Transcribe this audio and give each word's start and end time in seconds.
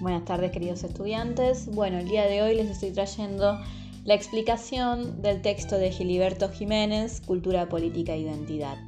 Buenas 0.00 0.24
tardes 0.24 0.52
queridos 0.52 0.84
estudiantes. 0.84 1.66
Bueno, 1.74 1.98
el 1.98 2.08
día 2.08 2.24
de 2.26 2.40
hoy 2.40 2.54
les 2.54 2.70
estoy 2.70 2.92
trayendo 2.92 3.58
la 4.04 4.14
explicación 4.14 5.20
del 5.22 5.42
texto 5.42 5.76
de 5.76 5.90
Giliberto 5.90 6.50
Jiménez, 6.50 7.20
Cultura, 7.20 7.68
Política 7.68 8.12
e 8.12 8.20
Identidad. 8.20 8.78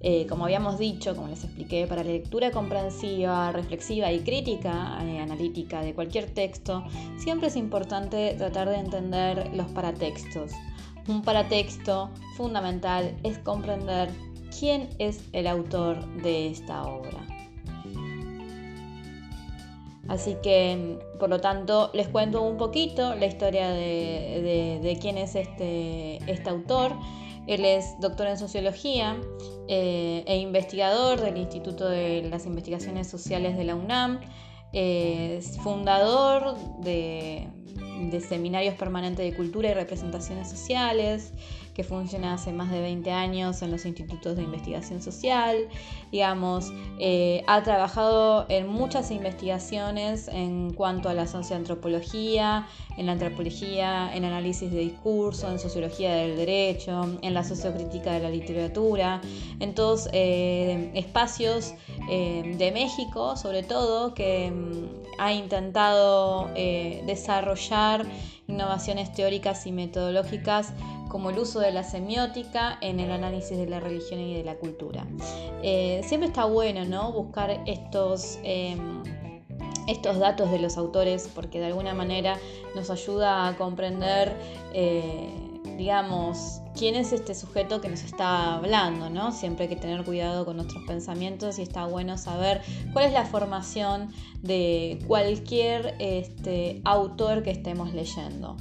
Eh, 0.00 0.26
como 0.26 0.44
habíamos 0.44 0.78
dicho, 0.78 1.14
como 1.14 1.28
les 1.28 1.44
expliqué, 1.44 1.86
para 1.86 2.02
la 2.02 2.12
lectura 2.12 2.50
comprensiva, 2.50 3.52
reflexiva 3.52 4.10
y 4.10 4.20
crítica, 4.20 4.98
eh, 5.04 5.18
analítica 5.18 5.82
de 5.82 5.94
cualquier 5.94 6.30
texto, 6.30 6.82
siempre 7.18 7.48
es 7.48 7.56
importante 7.56 8.34
tratar 8.38 8.70
de 8.70 8.76
entender 8.76 9.54
los 9.54 9.66
paratextos. 9.72 10.52
Un 11.08 11.20
paratexto 11.20 12.08
fundamental 12.38 13.14
es 13.22 13.36
comprender 13.36 14.08
quién 14.58 14.88
es 14.98 15.20
el 15.34 15.46
autor 15.46 16.06
de 16.22 16.46
esta 16.46 16.84
obra. 16.84 17.31
Así 20.08 20.36
que, 20.42 20.98
por 21.18 21.30
lo 21.30 21.40
tanto, 21.40 21.90
les 21.94 22.08
cuento 22.08 22.42
un 22.42 22.56
poquito 22.56 23.14
la 23.14 23.26
historia 23.26 23.70
de, 23.70 24.98
quién 25.00 25.16
es 25.16 25.34
este, 25.34 26.18
este, 26.30 26.50
autor. 26.50 26.92
Él 27.46 27.64
es 27.64 27.98
doctor 28.00 28.26
en 28.26 28.38
sociología 28.38 29.16
eh, 29.68 30.24
e 30.26 30.36
investigador 30.38 31.20
del 31.20 31.36
Instituto 31.36 31.88
de 31.88 32.22
las 32.22 32.46
Investigaciones 32.46 33.08
Sociales 33.08 33.56
de 33.56 33.64
la 33.64 33.74
UNAM. 33.74 34.20
fundador 35.62 36.56
de 36.80 37.48
seminarios 38.28 38.74
permanentes 38.74 39.24
de 39.24 39.36
cultura 39.36 39.70
y 39.70 39.74
representaciones 39.74 40.50
sociales, 40.50 41.32
que 41.74 41.84
funciona 41.84 42.34
hace 42.34 42.52
más 42.52 42.70
de 42.70 42.80
20 42.80 43.10
años 43.10 43.62
en 43.62 43.70
los 43.70 43.86
institutos 43.86 44.36
de 44.36 44.42
investigación 44.42 45.00
social. 45.00 45.68
Digamos, 46.10 46.70
eh, 46.98 47.42
ha 47.46 47.62
trabajado 47.62 48.46
en 48.48 48.68
muchas 48.68 49.10
investigaciones 49.10 50.28
en 50.28 50.72
cuanto 50.74 51.08
a 51.08 51.14
la 51.14 51.26
socioantropología, 51.26 52.66
en 52.98 53.06
la 53.06 53.12
antropología, 53.12 54.14
en 54.14 54.24
análisis 54.24 54.70
de 54.70 54.80
discurso, 54.80 55.50
en 55.50 55.58
sociología 55.58 56.14
del 56.14 56.36
derecho, 56.36 57.18
en 57.22 57.34
la 57.34 57.44
sociocrítica 57.44 58.12
de 58.12 58.20
la 58.20 58.30
literatura, 58.30 59.20
en 59.60 59.74
todos 59.74 60.08
eh, 60.12 60.90
espacios 60.94 61.74
eh, 62.10 62.54
de 62.58 62.72
México, 62.72 63.36
sobre 63.36 63.62
todo, 63.62 64.12
que 64.14 64.50
mm, 64.50 65.20
ha 65.20 65.32
intentado 65.32 66.50
desarrollar 67.06 68.06
innovaciones 68.52 69.12
teóricas 69.12 69.66
y 69.66 69.72
metodológicas 69.72 70.72
como 71.08 71.30
el 71.30 71.38
uso 71.38 71.60
de 71.60 71.72
la 71.72 71.82
semiótica 71.84 72.78
en 72.80 73.00
el 73.00 73.10
análisis 73.10 73.58
de 73.58 73.66
la 73.66 73.80
religión 73.80 74.20
y 74.20 74.34
de 74.34 74.44
la 74.44 74.54
cultura. 74.54 75.06
Eh, 75.62 76.00
siempre 76.04 76.28
está 76.28 76.44
bueno 76.46 76.84
¿no? 76.84 77.12
buscar 77.12 77.62
estos, 77.66 78.38
em, 78.42 79.02
estos 79.88 80.18
datos 80.18 80.50
de 80.50 80.58
los 80.58 80.78
autores 80.78 81.28
porque 81.34 81.60
de 81.60 81.66
alguna 81.66 81.92
manera 81.92 82.38
nos 82.74 82.88
ayuda 82.88 83.48
a 83.48 83.56
comprender 83.56 84.34
eh, 84.72 85.51
digamos, 85.76 86.60
quién 86.76 86.94
es 86.94 87.12
este 87.12 87.34
sujeto 87.34 87.80
que 87.80 87.88
nos 87.88 88.02
está 88.02 88.54
hablando, 88.56 89.10
¿no? 89.10 89.32
Siempre 89.32 89.64
hay 89.64 89.68
que 89.68 89.80
tener 89.80 90.04
cuidado 90.04 90.44
con 90.44 90.56
nuestros 90.56 90.84
pensamientos 90.84 91.58
y 91.58 91.62
está 91.62 91.86
bueno 91.86 92.18
saber 92.18 92.62
cuál 92.92 93.06
es 93.06 93.12
la 93.12 93.24
formación 93.24 94.10
de 94.42 94.98
cualquier 95.06 95.94
este, 95.98 96.80
autor 96.84 97.42
que 97.42 97.50
estemos 97.50 97.94
leyendo. 97.94 98.56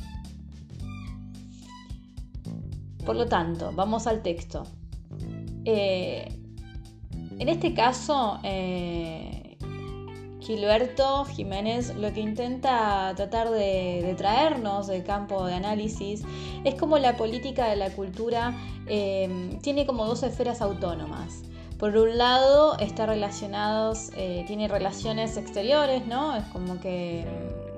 Por 3.06 3.16
lo 3.16 3.26
tanto, 3.26 3.72
vamos 3.74 4.08
al 4.08 4.22
texto. 4.22 4.64
Eh, 5.66 6.38
en 7.40 7.50
este 7.50 7.74
caso, 7.74 8.40
eh, 8.44 9.41
Gilberto 10.42 11.25
Jiménez 11.25 11.95
lo 11.95 12.11
que 12.14 12.20
intenta 12.22 13.14
tratar 13.16 13.50
de, 13.50 14.14
traernos 14.17 14.88
del 14.88 15.03
campo 15.03 15.46
de 15.46 15.53
análisis 15.53 16.24
es 16.63 16.75
como 16.75 16.97
la 16.97 17.16
política 17.16 17.68
de 17.68 17.75
la 17.75 17.91
cultura 17.91 18.53
eh, 18.88 19.57
tiene 19.62 19.85
como 19.85 20.06
dos 20.06 20.24
esferas 20.24 20.62
autónomas. 20.62 21.44
Por 21.78 21.97
un 21.97 22.18
lado, 22.18 22.78
está 22.78 23.07
relacionados, 23.07 24.12
tiene 24.46 24.68
relaciones 24.68 25.35
exteriores, 25.35 26.06
¿no? 26.06 26.35
Es 26.35 26.44
como 26.53 26.80
que, 26.80 27.25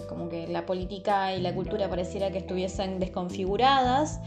como 0.09 0.27
que 0.27 0.45
la 0.49 0.65
política 0.65 1.33
y 1.33 1.39
la 1.39 1.55
cultura 1.55 1.89
pareciera 1.89 2.29
que 2.29 2.39
estuviesen 2.39 2.99
desconfiguradas 2.99 4.19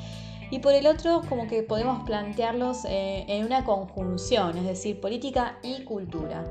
y 0.51 0.61
por 0.61 0.75
el 0.75 0.87
otro 0.87 1.23
como 1.29 1.47
que 1.49 1.63
podemos 1.63 2.05
plantearlos 2.05 2.85
eh, 2.85 3.25
en 3.29 3.45
una 3.45 3.65
conjunción, 3.65 4.57
es 4.59 4.65
decir, 4.65 5.01
política 5.01 5.59
y 5.63 5.83
cultura. 5.83 6.45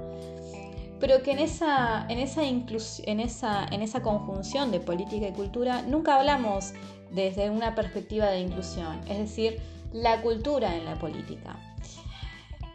Pero 0.99 1.21
que 1.23 1.31
en 1.31 1.39
esa, 1.39 2.05
en, 2.09 2.19
esa 2.19 2.43
en, 2.43 3.19
esa, 3.19 3.65
en 3.71 3.81
esa 3.81 4.01
conjunción 4.01 4.71
de 4.71 4.79
política 4.79 5.27
y 5.27 5.33
cultura 5.33 5.81
nunca 5.81 6.17
hablamos 6.17 6.73
desde 7.11 7.49
una 7.49 7.75
perspectiva 7.75 8.27
de 8.27 8.39
inclusión, 8.39 8.99
es 9.07 9.17
decir, 9.17 9.59
la 9.91 10.21
cultura 10.21 10.75
en 10.75 10.85
la 10.85 10.95
política. 10.95 11.57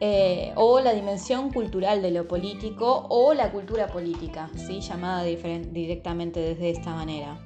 Eh, 0.02 0.52
o 0.56 0.80
la 0.80 0.94
dimensión 0.94 1.52
cultural 1.52 2.00
de 2.00 2.10
lo 2.10 2.26
político 2.26 3.06
o 3.10 3.34
la 3.34 3.52
cultura 3.52 3.86
política, 3.88 4.48
¿sí? 4.56 4.80
llamada 4.80 5.24
directamente 5.24 6.40
desde 6.40 6.70
esta 6.70 6.94
manera. 6.94 7.38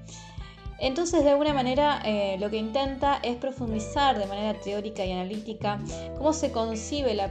Entonces, 0.78 1.22
de 1.24 1.30
alguna 1.30 1.54
manera, 1.54 2.02
eh, 2.04 2.36
lo 2.40 2.50
que 2.50 2.56
intenta 2.56 3.20
es 3.22 3.36
profundizar 3.36 4.18
de 4.18 4.26
manera 4.26 4.58
teórica 4.60 5.04
y 5.04 5.12
analítica 5.12 5.78
cómo 6.18 6.32
se 6.32 6.50
concibe 6.50 7.14
la, 7.14 7.30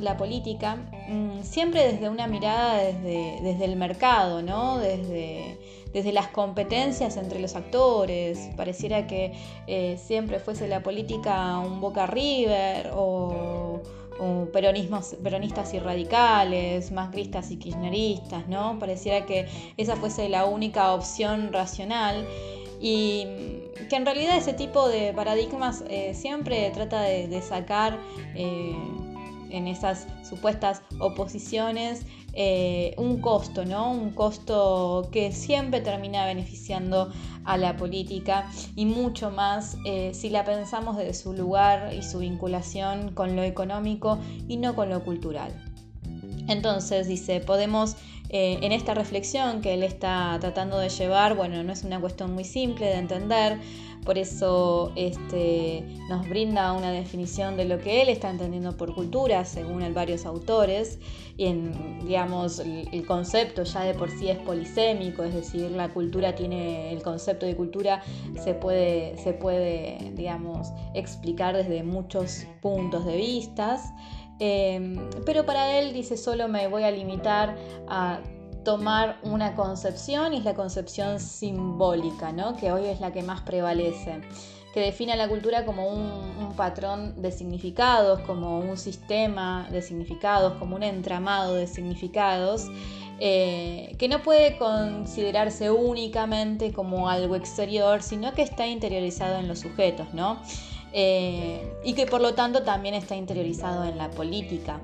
la 0.00 0.16
política, 0.16 0.76
mm, 1.08 1.42
siempre 1.42 1.92
desde 1.92 2.08
una 2.08 2.26
mirada 2.26 2.78
desde, 2.78 3.38
desde 3.42 3.64
el 3.64 3.76
mercado, 3.76 4.42
¿no? 4.42 4.78
desde, 4.78 5.58
desde, 5.92 6.12
las 6.12 6.28
competencias 6.28 7.16
entre 7.16 7.38
los 7.38 7.54
actores. 7.54 8.50
Pareciera 8.56 9.06
que 9.06 9.32
eh, 9.66 9.96
siempre 10.04 10.40
fuese 10.40 10.66
la 10.66 10.82
política 10.82 11.58
un 11.58 11.80
Boca 11.80 12.06
River 12.06 12.90
o 12.94 13.80
peronistas 14.52 15.74
y 15.74 15.78
radicales, 15.78 16.92
macristas 16.92 17.50
y 17.50 17.56
kirchneristas, 17.56 18.46
¿no? 18.48 18.78
Pareciera 18.78 19.26
que 19.26 19.46
esa 19.76 19.96
fuese 19.96 20.28
la 20.28 20.44
única 20.44 20.92
opción 20.92 21.52
racional 21.52 22.26
y 22.84 23.24
que 23.88 23.96
en 23.96 24.04
realidad 24.04 24.36
ese 24.36 24.52
tipo 24.52 24.90
de 24.90 25.14
paradigmas 25.14 25.82
eh, 25.88 26.12
siempre 26.12 26.70
trata 26.74 27.00
de, 27.00 27.40
sacar 27.40 27.98
eh, 28.34 28.76
en 29.48 29.68
esas 29.68 30.06
supuestas 30.22 30.82
oposiciones 30.98 32.02
eh, 32.34 32.94
un 32.98 33.22
costo, 33.22 33.64
¿no? 33.64 33.90
Un 33.90 34.10
costo 34.10 35.08
que 35.10 35.32
siempre 35.32 35.80
termina 35.80 36.26
beneficiando 36.26 37.10
a 37.46 37.56
la 37.56 37.78
política 37.78 38.50
y 38.76 38.84
mucho 38.84 39.30
más 39.30 39.78
si 40.12 40.28
la 40.28 40.44
pensamos 40.44 40.98
desde 40.98 41.14
su 41.14 41.32
lugar 41.32 41.94
y 41.94 42.02
su 42.02 42.18
vinculación 42.18 43.14
con 43.14 43.34
lo 43.34 43.42
económico 43.42 44.18
y 44.46 44.58
no 44.58 44.74
con 44.74 44.90
lo 44.90 45.02
cultural. 45.04 45.54
Entonces 46.48 47.08
dice, 47.08 47.40
podemos 47.40 47.96
eh, 48.36 48.58
en 48.62 48.72
esta 48.72 48.94
reflexión 48.94 49.60
que 49.60 49.74
él 49.74 49.84
está 49.84 50.36
tratando 50.40 50.80
de 50.80 50.88
llevar, 50.88 51.36
bueno, 51.36 51.62
no 51.62 51.72
es 51.72 51.84
una 51.84 52.00
cuestión 52.00 52.34
muy 52.34 52.42
simple 52.42 52.86
de 52.86 52.94
entender, 52.94 53.60
por 54.04 54.18
eso 54.18 54.90
este, 54.96 55.84
nos 56.08 56.28
brinda 56.28 56.72
una 56.72 56.90
definición 56.90 57.56
de 57.56 57.64
lo 57.64 57.78
que 57.78 58.02
él 58.02 58.08
está 58.08 58.30
entendiendo 58.30 58.76
por 58.76 58.92
cultura, 58.92 59.44
según 59.44 59.84
varios 59.94 60.26
autores, 60.26 60.98
y 61.36 61.52
digamos, 62.04 62.58
el, 62.58 63.06
concepto 63.06 63.62
ya 63.62 63.84
de 63.84 63.94
por 63.94 64.10
sí 64.10 64.28
es 64.28 64.38
polisémico, 64.38 65.22
es 65.22 65.32
decir, 65.32 65.70
la 65.70 65.90
cultura 65.90 66.34
tiene, 66.34 66.92
el 66.92 67.02
concepto 67.02 67.46
de 67.46 67.54
cultura 67.54 68.02
se 68.42 68.54
puede, 68.54 69.16
se 69.18 69.32
puede 69.32 70.12
digamos, 70.16 70.72
explicar 70.94 71.56
desde 71.56 71.84
muchos 71.84 72.46
puntos 72.60 73.06
de 73.06 73.16
vista. 73.16 73.80
Em, 74.40 75.08
pero 75.24 75.46
para 75.46 75.78
él 75.78 75.92
dice 75.92 76.16
solo 76.16 76.48
me 76.48 76.66
voy 76.66 76.82
a 76.82 76.90
limitar 76.90 77.56
a 77.88 78.20
tomar 78.64 79.18
una 79.22 79.54
concepción 79.54 80.32
y 80.32 80.38
es 80.38 80.44
la 80.44 80.54
concepción 80.54 81.20
simbólica, 81.20 82.32
¿no? 82.32 82.56
que 82.56 82.72
hoy 82.72 82.86
es 82.86 83.00
la 83.00 83.12
que 83.12 83.22
más 83.22 83.42
prevalece, 83.42 84.22
que 84.72 84.80
define 84.80 85.12
a 85.12 85.16
la 85.16 85.28
cultura 85.28 85.64
como 85.64 85.86
un, 85.86 86.34
patrón 86.56 87.20
de 87.20 87.32
significados, 87.32 88.20
como 88.20 88.60
un 88.60 88.76
sistema 88.76 89.66
de 89.72 89.82
significados, 89.82 90.54
como 90.54 90.76
un 90.76 90.84
entramado 90.84 91.54
de 91.56 91.66
significados, 91.66 92.68
eh, 93.18 93.96
que 93.98 94.08
no 94.08 94.22
puede 94.22 94.56
considerarse 94.56 95.72
únicamente 95.72 96.72
como 96.72 97.08
algo 97.08 97.34
exterior, 97.34 98.02
sino 98.02 98.32
que 98.34 98.42
está 98.42 98.68
interiorizado 98.68 99.38
en 99.38 99.48
los 99.48 99.60
sujetos, 99.60 100.14
¿no? 100.14 100.38
Eh, 100.96 101.74
y 101.82 101.94
que 101.94 102.06
por 102.06 102.20
lo 102.20 102.34
tanto 102.34 102.62
también 102.62 102.94
está 102.94 103.16
interiorizado 103.16 103.82
en 103.82 103.98
la 103.98 104.12
política 104.12 104.78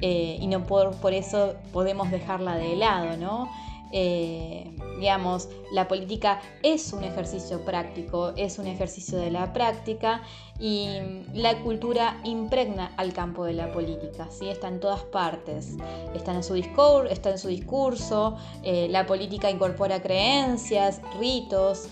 eh, 0.00 0.36
y 0.40 0.48
no 0.48 0.66
por, 0.66 0.96
por, 0.96 1.12
eso 1.12 1.54
podemos 1.72 2.10
dejarla 2.10 2.56
de 2.56 2.74
lado, 2.74 3.16
¿no? 3.16 3.48
eh, 3.92 4.76
digamos, 4.98 5.48
la 5.70 5.86
política 5.86 6.40
es 6.64 6.92
un 6.92 7.04
ejercicio 7.04 7.64
práctico, 7.64 8.32
es 8.36 8.58
un 8.58 8.66
ejercicio 8.66 9.16
de 9.16 9.30
la 9.30 9.52
práctica 9.52 10.22
y 10.58 10.88
la 11.32 11.56
cultura 11.60 12.20
impregna 12.24 12.92
al 12.96 13.12
campo 13.12 13.44
de 13.44 13.52
la 13.52 13.70
política, 13.70 14.26
¿sí? 14.32 14.48
está 14.48 14.66
en 14.66 14.80
todas 14.80 15.02
partes, 15.04 15.76
está 16.16 16.34
en 16.34 16.42
su, 16.42 16.54
discurso, 16.54 17.04
está 17.04 17.30
en 17.30 17.38
su 17.38 17.46
discurso, 17.46 18.36
la 18.64 19.06
política 19.06 19.48
incorpora 19.50 20.02
creencias, 20.02 21.00
ritos, 21.20 21.88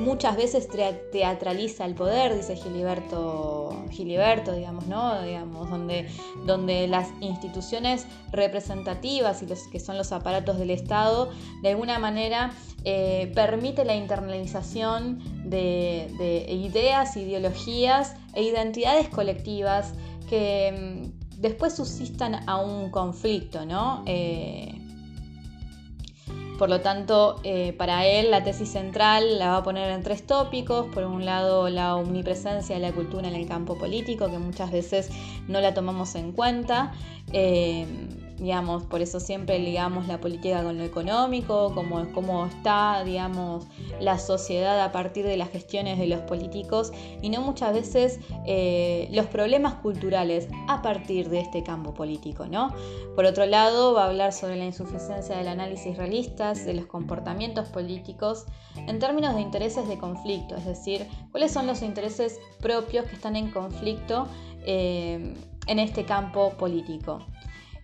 muchas 0.00 0.36
veces 0.36 0.68
teatraliza 1.12 1.84
el 1.84 1.94
poder, 1.94 2.36
dice 2.36 2.56
Giliberto, 2.56 3.84
Giliberto 3.90 4.52
digamos, 4.52 4.86
¿no? 4.86 5.22
Digamos, 5.22 5.70
donde, 5.70 6.08
donde 6.46 6.88
las 6.88 7.08
instituciones 7.20 8.06
representativas 8.32 9.42
y 9.42 9.46
los 9.46 9.66
que 9.68 9.78
son 9.78 9.96
los 9.96 10.12
aparatos 10.12 10.58
del 10.58 10.70
Estado, 10.70 11.30
de 11.62 11.70
alguna 11.70 11.98
manera 11.98 12.52
eh, 12.84 13.30
permite 13.34 13.84
la 13.84 13.94
internalización 13.94 15.20
de, 15.48 16.46
ideas, 16.48 17.16
ideologías 17.16 18.16
e 18.34 18.42
identidades 18.42 19.08
colectivas 19.08 19.92
que 20.28 21.04
mm, 21.12 21.40
después 21.40 21.74
suscistan 21.74 22.48
a 22.48 22.56
un 22.56 22.90
conflicto, 22.90 23.66
¿no? 23.66 24.02
Eh, 24.06 24.79
por 26.60 26.68
lo 26.68 26.82
tanto, 26.82 27.40
eh, 27.42 27.72
para 27.72 28.04
él 28.04 28.30
la 28.30 28.44
tesis 28.44 28.68
central 28.68 29.38
la 29.38 29.48
va 29.48 29.56
a 29.56 29.62
poner 29.62 29.90
en 29.92 30.02
tres 30.02 30.26
tópicos. 30.26 30.84
Por 30.92 31.04
un 31.04 31.24
lado, 31.24 31.70
la 31.70 31.96
omnipresencia 31.96 32.74
de 32.74 32.82
la 32.82 32.92
cultura 32.92 33.26
en 33.28 33.34
el 33.34 33.48
campo 33.48 33.78
político, 33.78 34.30
que 34.30 34.36
muchas 34.36 34.70
veces 34.70 35.08
no 35.48 35.62
la 35.62 35.72
tomamos 35.72 36.14
en 36.16 36.32
cuenta. 36.32 36.92
Eh, 37.32 37.86
digamos, 38.40 38.84
por 38.84 39.02
eso 39.02 39.20
siempre 39.20 39.58
ligamos 39.58 40.08
la 40.08 40.18
política 40.18 40.62
con 40.62 40.78
lo 40.78 40.84
económico, 40.84 41.72
cómo, 41.74 42.10
cómo 42.12 42.46
está, 42.46 43.04
digamos, 43.04 43.66
la 44.00 44.18
sociedad 44.18 44.80
a 44.80 44.92
partir 44.92 45.26
de 45.26 45.36
las 45.36 45.50
gestiones 45.50 45.98
de 45.98 46.06
los 46.06 46.20
políticos 46.22 46.90
y 47.20 47.28
no 47.28 47.42
muchas 47.42 47.74
veces 47.74 48.18
eh, 48.46 49.08
los 49.12 49.26
problemas 49.26 49.74
culturales 49.74 50.48
a 50.68 50.80
partir 50.80 51.28
de 51.28 51.40
este 51.40 51.62
campo 51.62 51.92
político, 51.92 52.46
¿no? 52.46 52.74
Por 53.14 53.26
otro 53.26 53.44
lado, 53.44 53.92
va 53.92 54.04
a 54.04 54.06
hablar 54.08 54.32
sobre 54.32 54.56
la 54.56 54.64
insuficiencia 54.64 55.36
del 55.36 55.48
análisis 55.48 55.96
realistas 55.98 56.64
de 56.64 56.72
los 56.72 56.86
comportamientos 56.86 57.68
políticos 57.68 58.46
en 58.74 58.98
términos 58.98 59.34
de 59.34 59.42
intereses 59.42 59.86
de 59.86 59.98
conflicto, 59.98 60.56
es 60.56 60.64
decir, 60.64 61.06
cuáles 61.30 61.52
son 61.52 61.66
los 61.66 61.82
intereses 61.82 62.40
propios 62.60 63.04
que 63.04 63.16
están 63.16 63.36
en 63.36 63.50
conflicto 63.50 64.26
eh, 64.64 65.34
en 65.66 65.78
este 65.78 66.04
campo 66.04 66.50
político. 66.50 67.20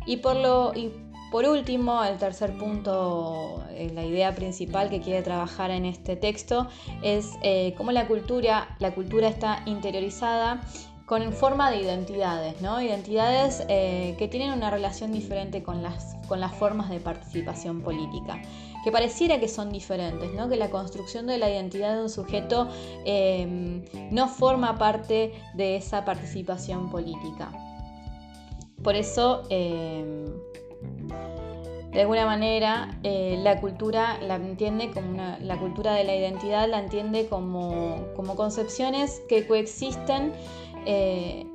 Y 0.07 0.19
por, 0.19 1.45
último, 1.49 2.05
el 2.05 2.17
tercer 2.17 2.57
punto, 2.57 3.65
eh, 3.71 3.91
la 3.93 4.05
idea 4.05 4.35
principal 4.35 4.89
que 4.89 5.01
quiere 5.01 5.23
trabajar 5.23 5.73
en 5.73 5.85
este 5.85 6.15
texto 6.15 6.69
es 7.03 7.33
eh, 7.43 7.75
cómo 7.77 7.91
la 7.91 8.07
cultura, 8.07 8.77
la 8.79 8.95
cultura 8.95 9.29
está 9.29 9.63
interiorizada 9.67 10.63
con 11.07 11.33
forma 11.33 11.71
de 11.71 11.83
identidades, 11.83 12.61
¿no? 12.63 12.81
Identidades 12.81 13.65
eh, 13.69 14.15
que 14.19 14.29
tienen 14.29 14.53
una 14.53 14.71
relación 14.71 15.13
diferente 15.13 15.63
con 15.63 15.83
las, 15.83 16.17
con 16.29 16.41
las 16.41 16.55
formas 16.55 16.89
de 16.89 16.99
participación 17.01 17.83
política, 17.83 18.41
que 18.85 18.93
pareciera 18.93 19.39
que 19.41 19.49
son 19.49 19.71
diferentes, 19.71 20.33
¿no? 20.35 20.49
Que 20.49 20.57
la 20.57 20.71
construcción 20.71 21.27
de 21.27 21.39
la 21.39 21.51
identidad 21.51 21.95
de 21.95 22.03
un 22.03 22.11
sujeto 22.11 22.69
no 24.11 24.29
forma 24.29 24.79
parte 24.79 25.33
de 25.55 25.77
esa 25.77 26.05
participación 26.05 26.91
política. 26.91 27.66
Por 28.87 28.95
eso, 28.95 29.43
em, 29.51 30.27
de 31.91 32.03
alguna 32.03 32.25
manera, 32.25 32.97
eh, 33.03 33.37
la 33.43 33.61
cultura 33.61 34.17
la 34.23 34.37
entiende 34.37 34.93
como 34.93 35.11
una, 35.11 35.41
la 35.41 35.59
cultura 35.59 35.95
de 35.95 36.05
la 36.05 36.15
identidad 36.15 36.69
la 36.69 36.79
entiende 36.79 37.27
como, 37.27 37.97
concepciones 38.37 39.23
que 39.29 39.45
coexisten, 39.45 40.33
eh, 40.87 41.47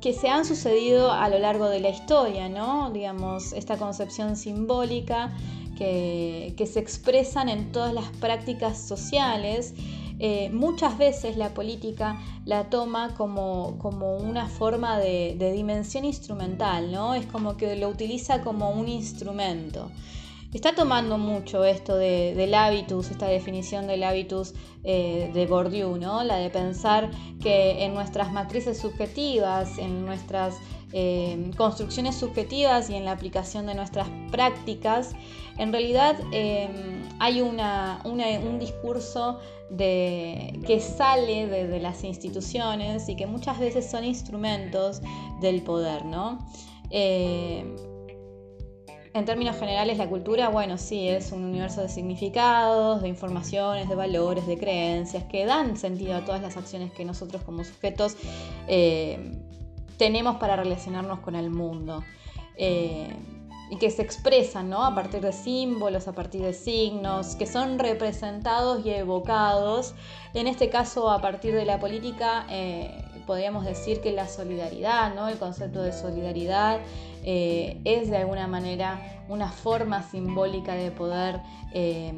que 0.00 0.12
se 0.12 0.28
han 0.28 0.44
sucedido 0.44 1.12
a 1.12 1.28
lo 1.28 1.38
largo 1.38 1.68
de 1.68 1.78
la 1.78 1.90
historia, 1.90 2.48
¿no? 2.48 2.90
Digamos, 2.90 3.52
esta 3.52 3.76
concepción 3.76 4.34
simbólica 4.34 5.32
que, 5.78 6.52
que 6.56 6.66
se 6.66 6.80
expresan 6.80 7.48
en 7.48 7.70
todas 7.70 7.94
las 7.94 8.08
prácticas 8.16 8.76
sociales 8.76 9.72
eh, 10.26 10.48
muchas 10.48 10.96
veces 10.96 11.36
la 11.36 11.52
política 11.52 12.18
la 12.46 12.70
toma 12.70 13.12
como, 13.14 13.76
como 13.78 14.16
una 14.16 14.48
forma 14.48 14.98
de, 14.98 15.36
dimensión 15.54 16.06
instrumental, 16.06 16.90
¿no? 16.90 17.14
Es 17.14 17.26
como 17.26 17.58
que 17.58 17.76
lo 17.76 17.90
utiliza 17.90 18.40
como 18.40 18.70
un 18.70 18.88
instrumento. 18.88 19.90
Está 20.54 20.74
tomando 20.74 21.18
mucho 21.18 21.66
esto 21.66 21.96
del 21.96 22.54
hábitus, 22.54 23.10
esta 23.10 23.26
definición 23.26 23.86
del 23.86 24.02
hábitus 24.02 24.54
eh, 24.82 25.30
de 25.34 25.44
Bourdieu, 25.44 25.98
¿no? 25.98 26.24
La 26.24 26.36
de 26.36 26.48
pensar 26.48 27.10
que 27.42 27.84
en 27.84 27.92
nuestras 27.92 28.32
matrices 28.32 28.78
subjetivas, 28.78 29.76
en 29.76 30.06
nuestras 30.06 30.54
eh, 30.94 31.50
construcciones 31.56 32.14
subjetivas 32.14 32.88
y 32.88 32.94
en 32.94 33.04
la 33.04 33.12
aplicación 33.12 33.66
de 33.66 33.74
nuestras 33.74 34.08
prácticas, 34.30 35.12
en 35.58 35.72
realidad 35.72 36.16
hay 37.20 37.40
un 37.40 38.58
discurso 38.58 39.40
que 39.76 40.80
sale 40.80 41.46
de, 41.46 41.80
las 41.80 42.04
instituciones 42.04 43.08
y 43.08 43.16
que 43.16 43.26
muchas 43.26 43.58
veces 43.58 43.90
son 43.90 44.04
instrumentos 44.04 45.00
del 45.40 45.62
poder, 45.62 46.04
¿no? 46.04 46.38
Eh, 46.90 47.64
en 49.14 49.24
términos 49.24 49.56
generales, 49.56 49.96
la 49.96 50.08
cultura, 50.08 50.48
bueno, 50.48 50.76
sí, 50.76 51.08
es 51.08 51.30
un 51.30 51.44
universo 51.44 51.82
de 51.82 51.88
significados, 51.88 53.00
de 53.00 53.08
informaciones, 53.08 53.88
de 53.88 53.94
valores, 53.94 54.44
de 54.46 54.58
creencias, 54.58 55.22
que 55.24 55.46
dan 55.46 55.76
sentido 55.76 56.16
a 56.16 56.24
todas 56.24 56.42
las 56.42 56.56
acciones 56.56 56.92
que 56.92 57.04
nosotros 57.04 57.42
como 57.42 57.62
sujetos 57.62 58.16
tenemos 59.96 60.36
para 60.36 60.56
relacionarnos 60.56 61.20
con 61.20 61.34
el 61.34 61.50
mundo. 61.50 62.02
Eh, 62.56 63.14
y 63.70 63.76
que 63.76 63.90
se 63.90 64.02
expresan 64.02 64.68
¿no? 64.68 64.84
a 64.84 64.94
partir 64.94 65.20
de 65.20 65.32
símbolos, 65.32 66.06
a 66.06 66.12
partir 66.12 66.42
de 66.42 66.52
signos, 66.52 67.34
que 67.36 67.46
son 67.46 67.78
representados 67.78 68.84
y 68.84 68.90
evocados. 68.90 69.94
En 70.34 70.46
este 70.46 70.68
caso, 70.68 71.10
a 71.10 71.20
partir 71.20 71.54
de 71.54 71.64
la 71.64 71.78
política, 71.78 72.46
eh, 72.50 73.04
podríamos 73.26 73.64
decir 73.64 74.00
que 74.00 74.12
la 74.12 74.28
solidaridad, 74.28 75.14
¿no? 75.14 75.28
el 75.28 75.38
concepto 75.38 75.82
de 75.82 75.92
solidaridad, 75.92 76.80
eh, 77.24 77.80
es 77.84 78.10
de 78.10 78.18
alguna 78.18 78.46
manera 78.46 79.24
una 79.28 79.50
forma 79.50 80.02
simbólica 80.02 80.74
de 80.74 80.90
poder 80.90 81.40
eh, 81.72 82.12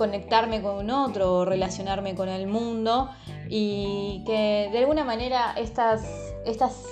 conectarme 0.00 0.62
con 0.62 0.88
otro 0.88 1.34
o 1.34 1.44
relacionarme 1.44 2.14
con 2.14 2.30
el 2.30 2.46
mundo 2.46 3.10
y 3.50 4.22
que 4.24 4.70
de 4.72 4.78
alguna 4.78 5.04
manera 5.04 5.52
estas, 5.58 6.02
estas 6.46 6.86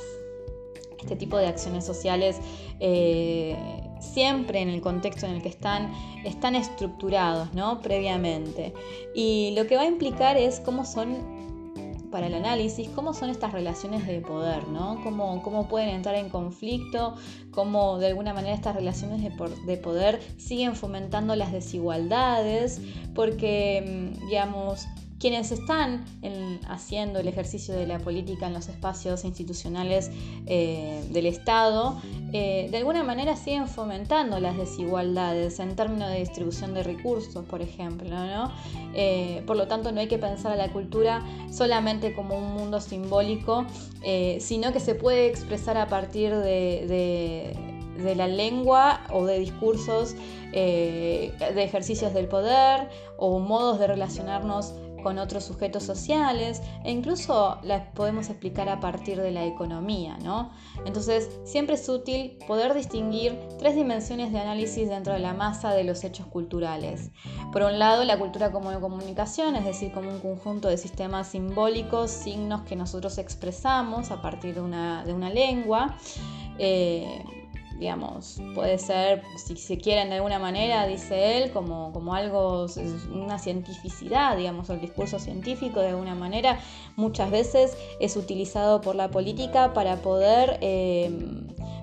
este 1.00 1.16
tipo 1.16 1.38
de 1.38 1.46
acciones 1.46 1.86
sociales 1.86 2.36
eh, 2.80 3.56
siempre 3.98 4.60
en 4.60 4.68
el 4.68 4.82
contexto 4.82 5.24
en 5.24 5.36
el 5.36 5.42
que 5.42 5.48
están, 5.48 5.90
están 6.22 6.54
estructurados 6.54 7.54
¿no? 7.54 7.80
previamente. 7.80 8.74
Y 9.14 9.54
lo 9.56 9.66
que 9.66 9.76
va 9.76 9.82
a 9.82 9.86
implicar 9.86 10.36
es 10.36 10.60
cómo 10.60 10.84
son 10.84 11.37
para 12.10 12.26
el 12.26 12.34
análisis, 12.34 12.88
cómo 12.88 13.14
son 13.14 13.30
estas 13.30 13.52
relaciones 13.52 14.06
de 14.06 14.20
poder, 14.20 14.66
¿no? 14.68 15.00
Cómo, 15.02 15.42
cómo 15.42 15.68
pueden 15.68 15.90
entrar 15.90 16.14
en 16.14 16.28
conflicto, 16.28 17.14
cómo 17.50 17.98
de 17.98 18.08
alguna 18.08 18.34
manera 18.34 18.54
estas 18.54 18.74
relaciones 18.74 19.22
de, 19.22 19.32
de 19.66 19.76
poder 19.76 20.20
siguen 20.36 20.74
fomentando 20.74 21.36
las 21.36 21.52
desigualdades, 21.52 22.80
porque, 23.14 24.14
mm, 24.16 24.28
digamos, 24.28 24.86
quienes 25.18 25.50
están 25.50 26.04
haciendo 26.68 27.18
el 27.18 27.28
ejercicio 27.28 27.74
de 27.74 27.86
la 27.86 27.98
política 27.98 28.46
en 28.46 28.54
los 28.54 28.68
espacios 28.68 29.24
institucionales 29.24 30.10
eh, 30.46 31.04
del 31.10 31.26
Estado, 31.26 32.00
eh, 32.32 32.68
de 32.70 32.76
alguna 32.76 33.02
manera 33.02 33.36
siguen 33.36 33.66
fomentando 33.66 34.38
las 34.38 34.56
desigualdades 34.56 35.58
en 35.58 35.74
términos 35.74 36.10
de 36.10 36.20
distribución 36.20 36.74
de 36.74 36.82
recursos, 36.82 37.44
por 37.46 37.62
ejemplo. 37.62 38.08
Eh, 38.94 39.42
por 39.46 39.56
lo 39.56 39.66
tanto, 39.66 39.92
no 39.92 40.00
hay 40.00 40.08
que 40.08 40.18
pensar 40.18 40.52
a 40.52 40.56
la 40.56 40.72
cultura 40.72 41.22
solamente 41.50 42.14
como 42.14 42.38
un 42.38 42.54
mundo 42.54 42.80
simbólico, 42.80 43.66
sino 44.40 44.72
que 44.72 44.80
se 44.80 44.94
puede 44.94 45.26
expresar 45.26 45.76
a 45.76 45.88
partir 45.88 46.34
de 46.34 47.54
la 48.16 48.28
lengua 48.28 49.00
o 49.12 49.26
de 49.26 49.40
discursos 49.40 50.14
de 50.52 51.32
ejercicios 51.56 52.14
del 52.14 52.26
poder 52.26 52.88
o 53.18 53.38
modos 53.38 53.78
de 53.78 53.86
relacionarnos 53.86 54.74
con 55.08 55.18
otros 55.18 55.44
sujetos 55.44 55.84
sociales 55.84 56.60
e 56.84 56.90
incluso 56.90 57.58
las 57.62 57.80
podemos 57.94 58.28
explicar 58.28 58.68
a 58.68 58.78
partir 58.78 59.18
de 59.18 59.30
la 59.30 59.46
economía, 59.46 60.18
¿no? 60.18 60.50
Entonces, 60.84 61.30
siempre 61.44 61.76
es 61.76 61.88
útil 61.88 62.36
poder 62.46 62.74
distinguir 62.74 63.38
tres 63.58 63.74
dimensiones 63.74 64.32
de 64.32 64.38
análisis 64.38 64.86
dentro 64.86 65.14
de 65.14 65.20
la 65.20 65.32
masa 65.32 65.72
de 65.72 65.82
los 65.84 66.04
hechos 66.04 66.26
culturales. 66.26 67.10
Por 67.54 67.62
un 67.62 67.78
lado, 67.78 68.04
la 68.04 68.18
cultura 68.18 68.52
como 68.52 68.78
comunicación, 68.80 69.56
es 69.56 69.64
decir, 69.64 69.92
como 69.92 70.10
un 70.10 70.20
conjunto 70.20 70.68
de 70.68 70.76
sistemas 70.76 71.28
simbólicos, 71.28 72.10
signos 72.10 72.60
que 72.68 72.76
nosotros 72.76 73.16
expresamos 73.16 74.10
a 74.10 74.20
partir 74.20 74.56
de 74.56 74.60
una, 74.60 75.30
lengua. 75.30 75.96
Eh, 76.58 77.24
digamos, 77.78 78.40
puede 78.54 78.78
ser, 78.78 79.22
si 79.36 79.56
se 79.56 79.78
quieren 79.78 80.08
de 80.08 80.16
alguna 80.16 80.38
manera, 80.38 80.86
dice 80.86 81.38
él, 81.38 81.52
como, 81.52 81.92
como 81.92 82.14
algo, 82.14 82.66
una 83.12 83.38
cientificidad, 83.38 84.36
digamos, 84.36 84.68
el 84.70 84.80
discurso 84.80 85.18
científico 85.18 85.80
de 85.80 85.88
alguna 85.88 86.14
manera, 86.14 86.58
muchas 86.96 87.30
veces 87.30 87.76
es 88.00 88.16
utilizado 88.16 88.80
por 88.80 88.94
la 88.94 89.10
política 89.10 89.72
para 89.72 89.96
poder... 89.96 90.58
Eh, 90.60 91.10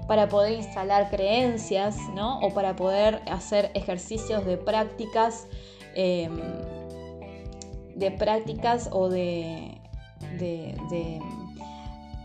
para 0.08 0.30
poder 0.30 0.54
instalar 0.54 1.10
creencias, 1.10 1.98
¿no? 2.14 2.40
O 2.42 2.54
para 2.54 2.76
poder 2.76 3.24
hacer 3.26 3.72
ejercicios 3.74 4.46
de 4.46 4.56
prácticas, 4.56 5.48
eh, 5.96 6.30
de 7.96 8.12
prácticas 8.12 8.88
o 8.92 9.10
de 9.10 9.82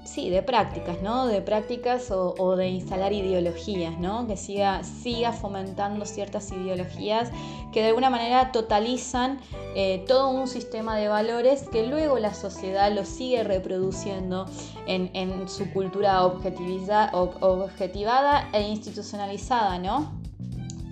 sí, 0.05 0.31
de 0.31 0.43
prácticas, 0.43 1.03
¿no? 1.03 1.27
De 1.27 1.43
prácticas 1.43 2.11
o, 2.11 2.57
de 2.57 2.69
instalar 2.69 3.13
ideologías, 3.13 3.99
¿no? 3.99 4.27
Que 4.27 4.37
siga, 4.37 4.83
siga 4.85 5.33
fomentando 5.33 6.05
ciertas 6.05 6.51
ideologías 6.51 7.31
que 7.73 7.83
de 7.83 7.89
alguna 7.89 8.11
manera 8.11 8.53
totalizan 8.53 9.41
eh, 9.77 10.05
todo 10.09 10.31
un 10.31 10.49
sistema 10.49 10.97
de 10.97 11.09
valores 11.09 11.69
que 11.71 11.87
luego 11.87 12.19
la 12.19 12.35
sociedad 12.35 12.93
lo 12.93 13.05
sigue 13.05 13.45
reproduciendo 13.45 14.47
en, 14.87 15.49
su 15.49 15.71
cultura 15.73 16.25
objetivada 16.25 18.49
e 18.53 18.63
institucionalizada, 18.63 19.79
¿no? 19.79 20.13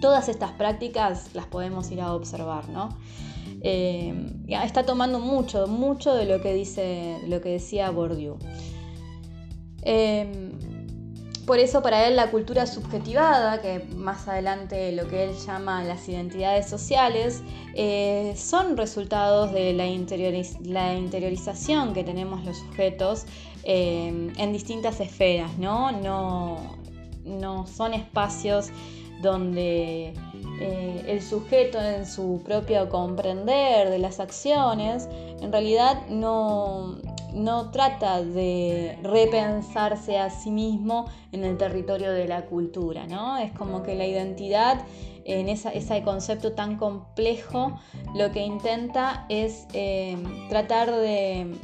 Todas 0.01 0.29
estas 0.29 0.53
prácticas 0.53 1.35
las 1.35 1.47
podemos 1.47 1.91
ir 1.91 2.01
a 2.01 2.15
observar, 2.15 2.69
¿no? 2.69 2.91
Eh, 3.63 4.15
está 4.49 4.85
tomando 4.85 5.19
mucho, 5.19 5.67
mucho 5.67 6.15
de 6.15 6.27
lo 6.27 6.41
que 6.41 6.55
dice, 6.55 7.19
lo 7.27 7.41
que 7.41 7.51
decía 7.51 7.91
Bourdieu. 7.91 8.39
Em, 9.83 10.53
por 11.47 11.59
eso 11.59 11.81
para 11.81 12.07
él 12.07 12.17
la 12.17 12.31
cultura 12.31 12.67
subjetivada, 12.67 13.63
que 13.63 13.79
más 13.97 14.29
adelante 14.29 14.93
lo 14.93 15.09
que 15.09 15.25
él 15.25 15.31
llama 15.47 15.83
las 15.83 16.07
identidades 16.07 16.69
sociales, 16.69 17.43
eh, 17.75 18.35
son 18.37 18.77
resultados 18.77 19.51
de 19.53 19.73
la, 19.73 19.87
interiorización 19.87 21.95
que 21.95 22.05
tenemos 22.05 22.45
los 22.45 22.59
sujetos 22.59 23.25
em, 23.63 24.39
en 24.39 24.53
distintas 24.53 25.01
esferas, 25.01 25.57
¿no? 25.57 25.91
No, 25.91 26.77
no 27.25 27.67
son 27.67 27.95
espacios 27.95 28.69
donde 29.23 30.13
eh, 30.61 31.05
el 31.07 31.23
sujeto 31.23 31.81
en 31.81 32.07
su 32.07 32.43
propio 32.45 32.89
comprender 32.89 33.91
de 33.91 33.99
las 33.99 34.21
acciones 34.21 35.09
en 35.41 35.51
realidad 35.51 36.07
no, 36.09 36.99
no 37.33 37.71
trata 37.71 38.23
de 38.23 38.99
repensarse 39.03 40.19
a 40.19 40.31
sí 40.31 40.51
mismo 40.51 41.07
en 41.33 41.45
el 41.45 41.57
territorio 41.57 42.13
de 42.13 42.27
la 42.27 42.47
cultura, 42.47 43.07
¿no? 43.07 43.39
Es 43.39 43.53
como 43.53 43.83
que 43.83 43.95
la 43.95 44.07
identidad 44.07 44.85
en 45.29 45.49
ese 45.51 46.03
concepto 46.03 46.53
tan 46.53 46.77
complejo 46.77 47.79
lo 48.15 48.33
que 48.33 48.41
intenta 48.41 49.27
es 49.29 49.67
eh, 49.75 50.17
tratar 50.49 50.91
de, 50.91 51.55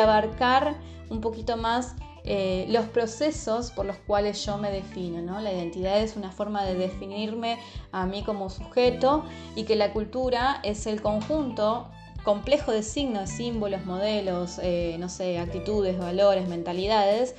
abarcar 0.00 0.74
un 1.10 1.20
poquito 1.20 1.58
más 1.58 1.94
eh, 2.24 2.66
los 2.68 2.86
procesos 2.86 3.70
por 3.72 3.84
los 3.84 3.96
cuales 3.98 4.44
yo 4.44 4.56
me 4.56 4.70
defino. 4.70 5.20
¿no? 5.20 5.40
La 5.40 5.52
identidad 5.52 6.00
es 6.00 6.16
una 6.16 6.30
forma 6.30 6.64
de 6.64 6.74
definirme 6.74 7.58
a 7.92 8.06
mí 8.06 8.22
como 8.22 8.48
sujeto 8.48 9.24
y 9.54 9.64
que 9.64 9.76
la 9.76 9.92
cultura 9.92 10.60
es 10.62 10.86
el 10.86 11.02
conjunto 11.02 11.90
complejo 12.22 12.72
de 12.72 12.82
signos, 12.82 13.30
símbolos, 13.30 13.84
modelos, 13.86 14.58
eh, 14.62 14.96
no 14.98 15.08
sé, 15.08 15.38
actitudes, 15.38 15.98
valores, 15.98 16.48
mentalidades, 16.48 17.34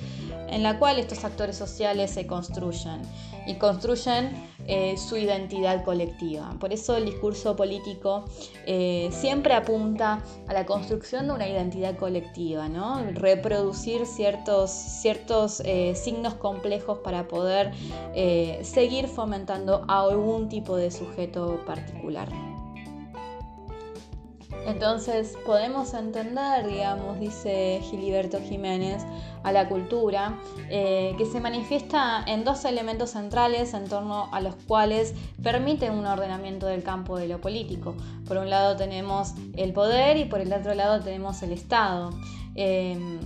en 0.48 0.62
la 0.62 0.78
cual 0.78 0.98
estos 0.98 1.24
actores 1.24 1.56
sociales 1.56 2.10
se 2.10 2.26
construyen 2.26 3.02
y 3.46 3.54
construyen 3.54 4.32
eh, 4.66 4.96
su 4.96 5.16
identidad 5.16 5.84
colectiva. 5.84 6.54
Por 6.60 6.72
eso 6.72 6.96
el 6.96 7.06
discurso 7.06 7.56
político 7.56 8.24
eh, 8.66 9.08
siempre 9.12 9.54
apunta 9.54 10.22
a 10.46 10.52
la 10.52 10.66
construcción 10.66 11.26
de 11.26 11.32
una 11.32 11.48
identidad 11.48 11.96
colectiva, 11.96 12.68
¿no? 12.68 13.02
reproducir 13.12 14.06
ciertos, 14.06 14.70
ciertos 14.70 15.62
signos 15.94 16.34
complejos 16.34 16.98
para 16.98 17.26
poder 17.28 17.72
seguir 18.62 19.08
fomentando 19.08 19.84
a 19.88 20.02
algún 20.02 20.48
tipo 20.48 20.76
de 20.76 20.90
sujeto 20.90 21.60
particular. 21.66 22.49
Entonces 24.66 25.36
podemos 25.46 25.94
entender, 25.94 26.66
digamos, 26.66 27.18
dice 27.18 27.80
Giliberto 27.82 28.40
Jiménez, 28.40 29.02
a 29.42 29.52
la 29.52 29.68
cultura, 29.68 30.38
eh, 30.68 31.14
que 31.16 31.24
se 31.24 31.40
manifiesta 31.40 32.22
en 32.26 32.44
dos 32.44 32.64
elementos 32.64 33.10
centrales 33.10 33.74
en 33.74 33.88
torno 33.88 34.28
a 34.32 34.40
los 34.40 34.54
cuales 34.66 35.14
permite 35.42 35.90
un 35.90 36.06
ordenamiento 36.06 36.66
del 36.66 36.82
campo 36.82 37.16
de 37.16 37.28
lo 37.28 37.40
político. 37.40 37.94
Por 38.26 38.36
un 38.36 38.50
lado 38.50 38.76
tenemos 38.76 39.34
el 39.56 39.72
poder 39.72 40.18
y 40.18 40.26
por 40.26 40.40
el 40.40 40.52
otro 40.52 40.74
lado 40.74 41.00
tenemos 41.00 41.42
el 41.42 41.52
Estado. 41.52 42.10
Em, 42.54 43.18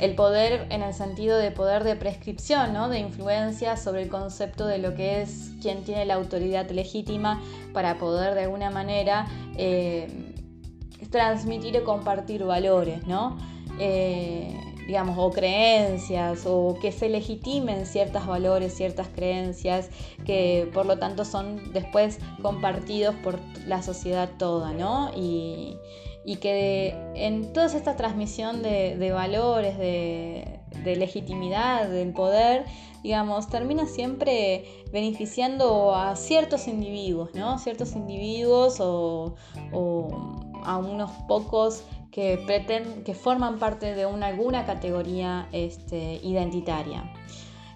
el 0.00 0.16
poder 0.16 0.66
en 0.70 0.82
el 0.82 0.92
sentido 0.92 1.38
de 1.38 1.52
poder 1.52 1.84
de 1.84 1.94
prescripción, 1.94 2.72
¿no? 2.72 2.88
de 2.88 2.98
influencia 2.98 3.76
sobre 3.76 4.02
el 4.02 4.08
concepto 4.08 4.66
de 4.66 4.78
lo 4.78 4.96
que 4.96 5.22
es 5.22 5.52
quien 5.62 5.84
tiene 5.84 6.04
la 6.04 6.14
autoridad 6.14 6.68
legítima 6.70 7.40
para 7.72 7.96
poder 7.96 8.34
de 8.34 8.42
alguna 8.42 8.70
manera 8.70 9.26
eh, 9.56 10.33
transmitir 11.10 11.76
y 11.76 11.80
compartir 11.80 12.44
valores, 12.44 13.06
¿no? 13.06 13.36
Eh, 13.78 14.56
digamos, 14.86 15.16
o 15.18 15.30
creencias, 15.30 16.44
o 16.46 16.76
que 16.80 16.92
se 16.92 17.08
legitimen 17.08 17.86
ciertos 17.86 18.26
valores, 18.26 18.74
ciertas 18.74 19.08
creencias, 19.08 19.88
que 20.26 20.68
por 20.74 20.86
lo 20.86 20.98
tanto 20.98 21.24
son 21.24 21.72
después 21.72 22.18
compartidos 22.42 23.14
por 23.16 23.38
la 23.66 23.82
sociedad 23.82 24.30
toda, 24.38 24.72
¿no? 24.72 25.10
Y, 25.16 25.78
que 26.40 26.96
en 27.14 27.52
toda 27.52 27.66
esta 27.66 27.96
transmisión 27.96 28.62
de, 28.62 29.10
valores, 29.12 29.78
de, 29.78 30.60
legitimidad, 30.84 31.88
del 31.88 32.12
poder, 32.12 32.64
digamos, 33.02 33.48
termina 33.48 33.86
siempre 33.86 34.64
beneficiando 34.90 35.94
a 35.94 36.16
ciertos 36.16 36.66
individuos, 36.66 37.30
¿no? 37.34 37.58
Ciertos 37.58 37.94
individuos 37.94 38.78
o 38.80 39.34
a 40.64 40.76
unos 40.76 41.10
pocos 41.28 41.84
que, 42.10 42.40
pretenden, 42.46 43.04
que 43.04 43.14
forman 43.14 43.58
parte 43.58 43.94
de 43.94 44.06
una, 44.06 44.28
alguna 44.28 44.66
categoría 44.66 45.48
este, 45.52 46.20
identitaria. 46.22 47.12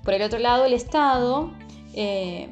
Por 0.04 0.14
el 0.14 0.22
otro 0.22 0.38
lado, 0.38 0.64
el 0.64 0.72
Estado, 0.72 1.50
eh, 1.92 2.48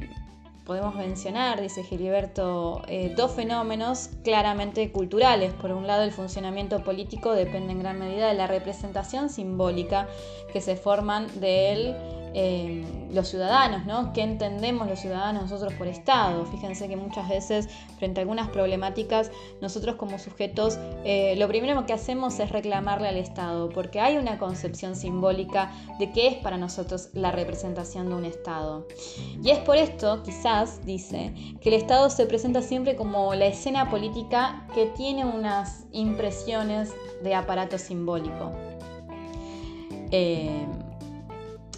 podemos 0.66 0.96
mencionar, 0.96 1.60
dice 1.60 1.84
Gilberto, 1.84 2.82
eh, 2.88 3.14
dos 3.16 3.30
fenómenos 3.32 4.10
claramente 4.24 4.90
culturales. 4.90 5.54
Por 5.54 5.70
un 5.70 5.86
lado, 5.86 6.02
el 6.02 6.10
funcionamiento 6.10 6.82
político 6.82 7.32
depende 7.32 7.72
en 7.72 7.78
gran 7.78 8.00
medida 8.00 8.26
de 8.28 8.34
la 8.34 8.48
representación 8.48 9.30
simbólica 9.30 10.08
que 10.52 10.60
se 10.60 10.76
forman 10.76 11.28
de 11.40 11.72
él 11.72 11.96
eh, 12.38 12.84
los 13.14 13.28
ciudadanos, 13.28 13.86
¿no? 13.86 14.12
¿Qué 14.12 14.20
entendemos 14.20 14.86
los 14.86 15.00
ciudadanos 15.00 15.44
nosotros 15.44 15.72
por 15.72 15.86
Estado? 15.86 16.44
Fíjense 16.44 16.86
que 16.86 16.94
muchas 16.94 17.26
veces 17.30 17.66
frente 17.98 18.20
a 18.20 18.22
algunas 18.22 18.50
problemáticas 18.50 19.30
nosotros 19.62 19.96
como 19.96 20.18
sujetos 20.18 20.78
eh, 21.04 21.34
lo 21.38 21.48
primero 21.48 21.86
que 21.86 21.94
hacemos 21.94 22.38
es 22.38 22.50
reclamarle 22.50 23.08
al 23.08 23.16
Estado, 23.16 23.70
porque 23.70 24.00
hay 24.00 24.18
una 24.18 24.38
concepción 24.38 24.96
simbólica 24.96 25.72
de 25.98 26.12
qué 26.12 26.26
es 26.26 26.34
para 26.34 26.58
nosotros 26.58 27.08
la 27.14 27.32
representación 27.32 28.10
de 28.10 28.14
un 28.16 28.26
Estado. 28.26 28.86
Y 29.42 29.48
es 29.48 29.58
por 29.60 29.76
esto, 29.76 30.22
quizás, 30.22 30.84
dice, 30.84 31.32
que 31.62 31.70
el 31.70 31.76
Estado 31.76 32.10
se 32.10 32.26
presenta 32.26 32.60
siempre 32.60 32.96
como 32.96 33.32
la 33.34 33.46
escena 33.46 33.88
política 33.88 34.66
que 34.74 34.84
tiene 34.94 35.24
unas 35.24 35.86
impresiones 35.92 36.92
de 37.22 37.34
aparato 37.34 37.78
simbólico. 37.78 38.52
Eh, 40.10 40.66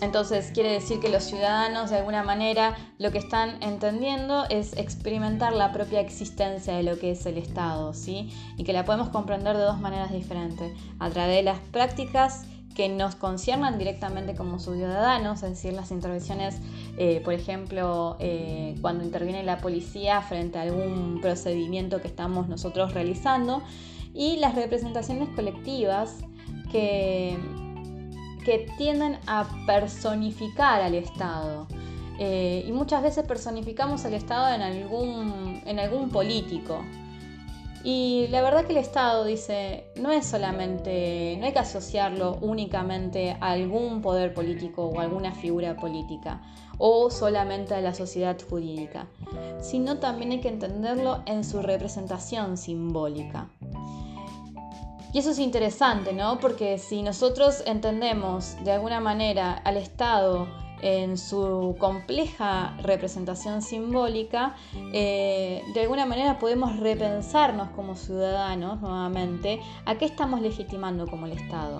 entonces 0.00 0.50
quiere 0.52 0.72
decir 0.72 1.00
que 1.00 1.08
los 1.08 1.24
ciudadanos 1.24 1.90
de 1.90 1.98
alguna 1.98 2.22
manera 2.22 2.76
lo 2.98 3.10
que 3.10 3.18
están 3.18 3.62
entendiendo 3.62 4.44
es 4.48 4.76
experimentar 4.76 5.52
la 5.52 5.72
propia 5.72 6.00
existencia 6.00 6.74
de 6.76 6.82
lo 6.82 6.98
que 6.98 7.12
es 7.12 7.26
el 7.26 7.38
Estado, 7.38 7.92
¿sí? 7.94 8.30
Y 8.56 8.64
que 8.64 8.72
la 8.72 8.84
podemos 8.84 9.08
comprender 9.08 9.56
de 9.56 9.62
dos 9.62 9.80
maneras 9.80 10.12
diferentes, 10.12 10.72
a 10.98 11.10
través 11.10 11.36
de 11.36 11.42
las 11.42 11.58
prácticas 11.58 12.46
que 12.74 12.88
nos 12.88 13.16
conciernan 13.16 13.76
directamente 13.76 14.36
como 14.36 14.60
ciudadanos, 14.60 15.42
es 15.42 15.50
decir, 15.50 15.72
las 15.72 15.90
intervenciones, 15.90 16.60
eh, 16.96 17.20
por 17.24 17.34
ejemplo, 17.34 18.16
eh, 18.20 18.76
cuando 18.80 19.02
interviene 19.02 19.42
la 19.42 19.58
policía 19.58 20.22
frente 20.22 20.58
a 20.58 20.62
algún 20.62 21.20
procedimiento 21.20 22.00
que 22.00 22.06
estamos 22.06 22.48
nosotros 22.48 22.94
realizando, 22.94 23.62
y 24.14 24.36
las 24.36 24.54
representaciones 24.54 25.28
colectivas 25.30 26.18
que 26.70 27.36
que 28.48 28.66
tienden 28.78 29.18
a 29.26 29.46
personificar 29.66 30.80
al 30.80 30.94
Estado. 30.94 31.66
Eh, 32.18 32.64
y 32.66 32.72
muchas 32.72 33.02
veces 33.02 33.26
personificamos 33.26 34.06
al 34.06 34.14
Estado 34.14 34.54
en 34.54 34.62
algún, 34.62 35.62
en 35.66 35.78
algún 35.78 36.08
político. 36.08 36.82
Y 37.84 38.26
la 38.30 38.40
verdad 38.40 38.64
que 38.64 38.72
el 38.72 38.78
Estado 38.78 39.26
dice, 39.26 39.84
no 39.96 40.10
es 40.10 40.24
solamente, 40.24 41.36
no 41.38 41.44
hay 41.44 41.52
que 41.52 41.58
asociarlo 41.58 42.38
únicamente 42.40 43.36
a 43.38 43.50
algún 43.50 44.00
poder 44.00 44.32
político 44.32 44.86
o 44.86 44.98
alguna 44.98 45.32
figura 45.32 45.76
política 45.76 46.40
o 46.78 47.10
solamente 47.10 47.74
a 47.74 47.82
la 47.82 47.92
sociedad 47.92 48.38
jurídica, 48.48 49.08
sino 49.60 49.98
también 49.98 50.30
hay 50.30 50.40
que 50.40 50.48
entenderlo 50.48 51.22
en 51.26 51.44
su 51.44 51.60
representación 51.60 52.56
simbólica. 52.56 53.50
Y 55.12 55.18
eso 55.18 55.30
es 55.30 55.38
interesante, 55.38 56.12
¿no? 56.12 56.38
Porque 56.38 56.78
si 56.78 57.02
nosotros 57.02 57.62
entendemos 57.66 58.56
de 58.64 58.72
alguna 58.72 59.00
manera 59.00 59.54
al 59.54 59.78
Estado 59.78 60.46
en 60.82 61.16
su 61.16 61.76
compleja 61.78 62.76
representación 62.82 63.62
simbólica, 63.62 64.54
eh, 64.92 65.62
de 65.74 65.80
alguna 65.80 66.06
manera 66.06 66.38
podemos 66.38 66.76
repensarnos 66.78 67.70
como 67.70 67.96
ciudadanos 67.96 68.80
nuevamente 68.80 69.60
a 69.86 69.96
qué 69.96 70.04
estamos 70.04 70.40
legitimando 70.40 71.06
como 71.06 71.26
el 71.26 71.32
Estado. 71.32 71.78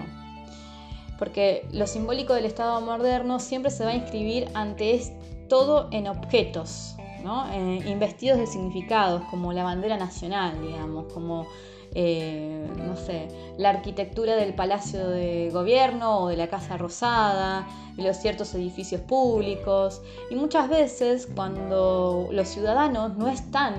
Porque 1.19 1.69
lo 1.73 1.87
simbólico 1.87 2.33
del 2.33 2.47
Estado 2.47 2.81
moderno 2.81 3.41
siempre 3.41 3.71
se 3.71 3.85
va 3.85 3.91
a 3.91 3.95
inscribir 3.95 4.49
ante 4.55 5.01
todo 5.49 5.89
en 5.91 6.07
objetos, 6.07 6.97
¿no? 7.23 7.51
Eh, 7.53 7.83
investidos 7.89 8.39
de 8.39 8.47
significados, 8.47 9.23
como 9.31 9.53
la 9.53 9.65
bandera 9.65 9.97
nacional, 9.97 10.61
digamos, 10.63 11.13
como 11.13 11.47
eh, 11.95 12.67
no 12.77 12.97
sé, 12.97 13.29
la 13.57 13.71
arquitectura 13.71 14.37
del 14.37 14.55
Palacio 14.55 15.09
de 15.09 15.51
Gobierno 15.51 16.21
o 16.21 16.29
de 16.29 16.37
la 16.37 16.49
Casa 16.49 16.77
Rosada, 16.77 17.67
de 17.97 18.03
los 18.03 18.17
ciertos 18.17 18.55
edificios 18.55 19.01
públicos. 19.01 20.03
Y 20.31 20.35
muchas 20.35 20.69
veces 20.69 21.29
cuando 21.35 22.29
los 22.31 22.49
ciudadanos 22.49 23.17
no 23.17 23.29
están 23.29 23.75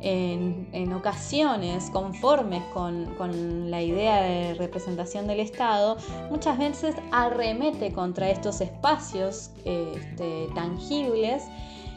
en, 0.00 0.92
ocasiones 0.92 1.90
conformes 1.90 2.62
con, 2.72 3.70
la 3.70 3.82
idea 3.82 4.22
de 4.22 4.54
representación 4.54 5.26
del 5.26 5.40
Estado, 5.40 5.96
muchas 6.30 6.58
veces 6.58 6.94
arremete 7.12 7.92
contra 7.92 8.30
estos 8.30 8.60
espacios 8.60 9.50
este, 9.64 10.48
tangibles. 10.54 11.44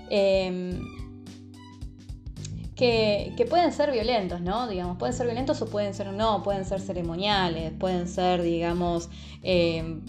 Eh, 0.10 0.80
que, 2.76 3.46
pueden 3.50 3.72
ser 3.72 3.92
violentos, 3.92 4.42
¿no? 4.42 4.68
Digamos, 4.68 4.98
pueden 4.98 5.14
ser 5.14 5.28
violentos 5.28 5.62
o 5.62 5.68
pueden 5.68 5.94
ser 5.94 6.08
no, 6.08 6.44
pueden 6.44 6.66
ser 6.66 6.80
ceremoniales, 6.82 7.72
pueden 7.74 8.08
ser, 8.08 8.42
digamos, 8.42 9.10
em, 9.44 10.02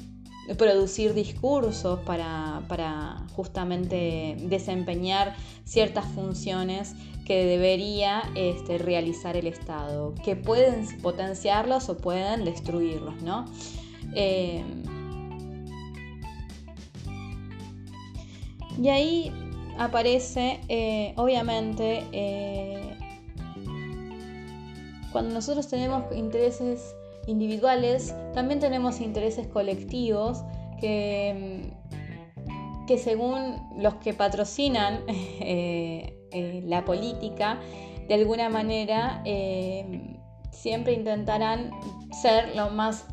producir 0.58 1.14
discursos 1.14 2.00
para, 2.00 3.26
justamente 3.34 4.36
desempeñar 4.40 5.34
ciertas 5.64 6.04
funciones 6.06 6.94
que 7.24 7.46
debería 7.46 8.22
este, 8.34 8.78
realizar 8.78 9.36
el 9.36 9.46
Estado, 9.46 10.14
que 10.22 10.36
pueden 10.36 10.86
potenciarlos 11.00 11.88
o 11.88 11.96
pueden 11.96 12.44
destruirlos, 12.44 13.22
¿no? 13.22 13.46
Em, 14.14 14.82
y 18.82 18.88
ahí 18.88 19.32
aparece, 19.78 20.60
eh, 20.68 21.14
obviamente, 21.16 22.04
eh, 22.12 22.96
cuando 25.12 25.34
nosotros 25.34 25.68
tenemos 25.68 26.04
intereses 26.14 26.94
individuales, 27.26 28.14
también 28.34 28.60
tenemos 28.60 29.00
intereses 29.00 29.46
colectivos 29.46 30.42
que, 30.80 31.70
mm, 32.46 32.86
que 32.86 32.98
según 32.98 33.56
los 33.78 33.94
que 33.94 34.12
patrocinan 34.12 35.04
eh, 35.08 36.62
la 36.66 36.84
política, 36.84 37.60
de 38.08 38.14
alguna 38.14 38.48
manera 38.48 39.22
siempre 40.50 40.92
intentarán 40.92 41.70
ser 42.12 42.54
lo 42.56 42.70
más 42.70 43.06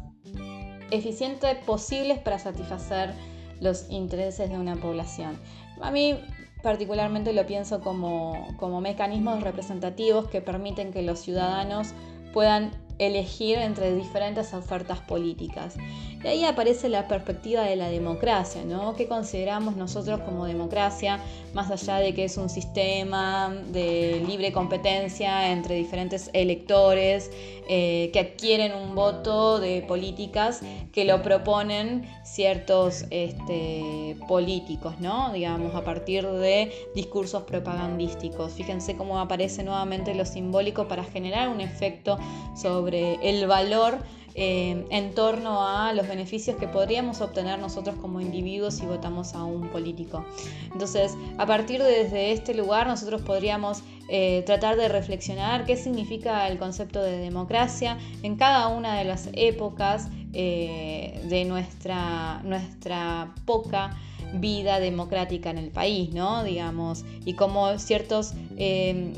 eficientes 0.90 1.56
posibles 1.66 2.20
para 2.20 2.40
satisfacer 2.40 3.14
los 3.62 3.90
intereses 3.90 4.50
de 4.50 4.58
una 4.58 4.76
población. 4.76 5.40
A 5.82 5.92
mí 5.92 6.20
particularmente 6.62 7.34
lo 7.34 7.46
pienso 7.46 7.82
como, 7.82 8.48
como 8.58 8.82
mecanismos 8.82 9.42
representativos 9.42 10.28
que 10.28 10.42
permiten 10.42 10.92
que 10.92 11.02
los 11.02 11.20
ciudadanos 11.20 11.94
puedan 12.34 12.72
elegir 13.00 13.58
entre 13.58 13.96
diferentes 13.96 14.54
ofertas 14.54 15.00
políticas. 15.00 15.76
Y 16.24 16.28
ahí 16.28 16.46
aparece 16.46 16.88
la 16.88 17.08
perspectiva 17.08 17.64
de 17.64 17.76
la 17.76 17.90
democracia, 17.90 18.64
¿no? 18.64 18.96
¿Qué 18.96 19.08
consideramos 19.08 19.76
nosotros 19.76 20.20
como 20.22 20.46
democracia, 20.46 21.20
más 21.56 21.72
allá 21.72 21.96
de 21.96 22.14
que 22.14 22.26
es 22.26 22.38
un 22.38 22.48
sistema 22.48 23.52
de 23.72 24.24
libre 24.28 24.52
competencia 24.52 25.52
entre 25.52 25.76
diferentes 25.76 26.30
electores 26.34 27.32
eh, 27.68 28.12
que 28.14 28.20
adquieren 28.20 28.74
un 28.76 28.94
voto 28.94 29.60
de 29.60 29.82
políticas 29.82 30.62
que 30.92 31.04
lo 31.06 31.24
proponen 31.24 32.08
ciertos 32.32 33.06
este, 33.10 34.16
políticos, 34.28 34.96
¿no? 35.00 35.34
Digamos, 35.34 35.76
a 35.76 35.84
partir 35.84 36.26
de 36.26 36.72
discursos 36.96 37.44
propagandísticos. 37.44 38.54
Fíjense 38.54 38.96
cómo 38.96 39.20
aparece 39.20 39.64
nuevamente 39.64 40.16
lo 40.16 40.26
simbólico 40.26 40.88
para 40.88 41.04
generar 41.04 41.50
un 41.50 41.60
efecto 41.60 42.18
sobre 42.56 43.16
el 43.28 43.48
valor 43.48 43.98
eh, 44.34 44.86
en 44.90 45.14
torno 45.14 45.68
a 45.68 45.92
los 45.94 46.08
beneficios 46.08 46.56
que 46.56 46.68
podríamos 46.68 47.20
obtener 47.20 47.60
nosotros 47.60 47.98
como 47.98 48.22
individuos 48.22 48.76
si 48.76 48.86
votamos 48.86 49.34
a 49.34 49.44
un 49.44 49.70
político. 49.70 50.26
Entonces, 50.72 51.18
a 51.38 51.46
partir 51.46 51.84
de 51.84 52.04
desde 52.04 52.32
este 52.32 52.54
lugar, 52.54 52.88
nosotros 52.88 53.22
podríamos 53.24 53.84
eh, 54.08 54.44
tratar 54.46 54.78
de 54.78 54.88
reflexionar 54.88 55.66
qué 55.66 55.76
significa 55.76 56.48
el 56.48 56.58
concepto 56.58 57.02
de 57.02 57.18
democracia 57.18 57.98
en 58.24 58.38
cada 58.38 58.70
una 58.70 58.98
de 58.98 59.04
las 59.04 59.30
épocas 59.34 60.08
eh, 60.34 61.22
de 61.26 61.44
nuestra, 61.44 62.42
nuestra 62.44 63.34
poca 63.46 63.98
vida 64.34 64.80
democrática 64.80 65.50
en 65.50 65.58
el 65.58 65.72
país, 65.72 66.14
¿no? 66.14 66.46
Digamos, 66.46 67.04
y 67.26 67.34
cómo 67.34 67.78
ciertos, 67.80 68.34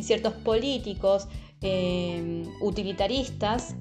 ciertos 0.02 0.34
políticos 0.34 1.28
utilitaristas 2.62 3.76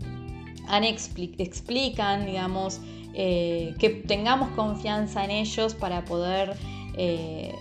explican, 1.39 2.27
digamos, 2.27 2.81
eh, 3.15 3.75
que 3.79 3.91
tengamos 3.91 4.51
confianza 4.51 5.23
en 5.25 5.31
ellos 5.31 5.75
para 5.75 6.05
poder, 6.05 6.57
eh, 6.97 7.53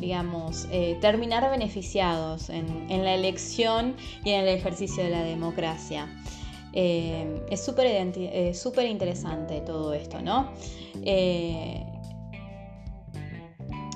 digamos, 0.00 0.68
eh, 0.70 0.96
terminar 1.00 1.50
beneficiados 1.50 2.48
en, 2.48 2.86
la 2.88 3.14
elección 3.14 3.96
y 4.24 4.30
en 4.30 4.42
el 4.42 4.48
ejercicio 4.48 5.02
de 5.02 5.10
la 5.10 5.22
democracia. 5.22 6.08
es 6.72 7.64
súper 7.64 8.86
interesante 8.86 9.60
todo 9.62 9.94
esto, 9.94 10.20
¿no? 10.20 10.52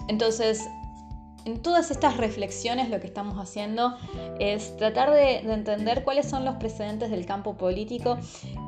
entonces, 0.08 0.66
en 1.44 1.60
todas 1.60 1.90
estas 1.90 2.16
reflexiones 2.16 2.88
lo 2.88 3.00
que 3.00 3.06
estamos 3.06 3.38
haciendo 3.38 3.96
es 4.38 4.76
tratar 4.76 5.10
de, 5.10 5.38
entender 5.38 6.04
cuáles 6.04 6.28
son 6.28 6.44
los 6.44 6.56
precedentes 6.56 7.10
del 7.10 7.26
campo 7.26 7.54
político 7.54 8.18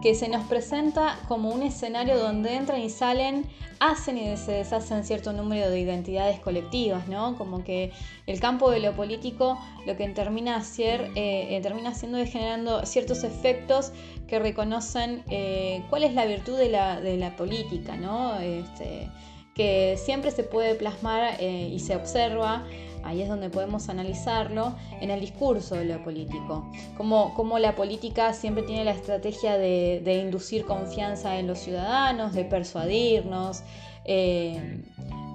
que 0.02 0.14
se 0.14 0.28
nos 0.28 0.44
presenta 0.46 1.18
como 1.28 1.50
un 1.50 1.62
escenario 1.62 2.18
donde 2.18 2.54
entran 2.54 2.80
y 2.80 2.90
salen, 2.90 3.46
hacen 3.80 4.18
y 4.18 4.36
se 4.36 4.52
deshacen 4.52 5.04
cierto 5.04 5.32
número 5.32 5.70
de 5.70 5.80
identidades 5.80 6.40
colectivas, 6.40 7.06
¿no? 7.08 7.36
Como 7.36 7.64
que 7.64 7.92
el 8.26 8.40
campo 8.40 8.70
de 8.70 8.80
lo 8.80 8.94
político 8.94 9.58
lo 9.86 9.96
que 9.96 10.08
termina, 10.08 10.56
hacer, 10.56 11.10
eh, 11.14 11.58
termina 11.62 11.90
haciendo 11.90 12.18
es 12.18 12.30
generando 12.30 12.84
ciertos 12.86 13.24
efectos 13.24 13.92
que 14.26 14.38
reconocen 14.38 15.22
eh, 15.30 15.82
cuál 15.90 16.04
es 16.04 16.14
la 16.14 16.24
virtud 16.26 16.56
de 16.56 16.70
la, 16.70 17.00
de 17.00 17.16
la 17.16 17.36
política, 17.36 17.96
¿no? 17.96 18.38
Este, 18.38 19.08
que 19.54 19.96
siempre 19.96 20.30
se 20.32 20.42
puede 20.42 20.74
plasmar 20.74 21.36
eh, 21.38 21.70
y 21.72 21.78
se 21.78 21.94
observa, 21.94 22.64
ahí 23.04 23.22
es 23.22 23.28
donde 23.28 23.50
podemos 23.50 23.88
analizarlo, 23.88 24.74
en 25.00 25.10
el 25.10 25.20
discurso 25.20 25.76
de 25.76 25.84
lo 25.84 26.02
político. 26.02 26.68
Como, 26.96 27.58
la 27.58 27.76
política 27.76 28.32
siempre 28.32 28.64
tiene 28.64 28.84
la 28.84 28.90
estrategia 28.90 29.56
de, 29.56 30.20
inducir 30.20 30.64
confianza 30.64 31.38
en 31.38 31.46
los 31.46 31.60
ciudadanos, 31.60 32.34
de 32.34 32.44
persuadirnos, 32.44 33.62
eh, 34.04 34.82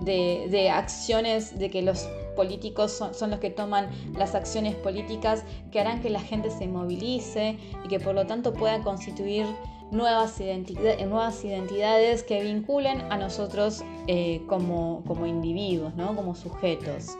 de, 0.01 0.69
acciones, 0.69 1.57
de 1.57 1.69
que 1.69 1.81
los 1.81 2.09
políticos 2.35 2.91
son, 2.91 3.13
son, 3.13 3.31
los 3.31 3.39
que 3.39 3.49
toman 3.49 3.89
las 4.17 4.35
acciones 4.35 4.75
políticas 4.75 5.43
que 5.71 5.79
harán 5.79 6.01
que 6.01 6.09
la 6.09 6.21
gente 6.21 6.49
se 6.51 6.67
movilice 6.67 7.57
y 7.83 7.87
que 7.87 7.99
por 7.99 8.15
lo 8.15 8.25
tanto 8.25 8.53
pueda 8.53 8.81
constituir 8.81 9.45
nuevas, 9.91 10.39
nuevas 10.39 11.43
identidades 11.43 12.23
que 12.23 12.41
vinculen 12.43 13.01
a 13.11 13.17
nosotros 13.17 13.83
eh, 14.07 14.41
como, 14.47 15.03
individuos, 15.25 15.93
como 15.95 16.35
sujetos. 16.35 17.17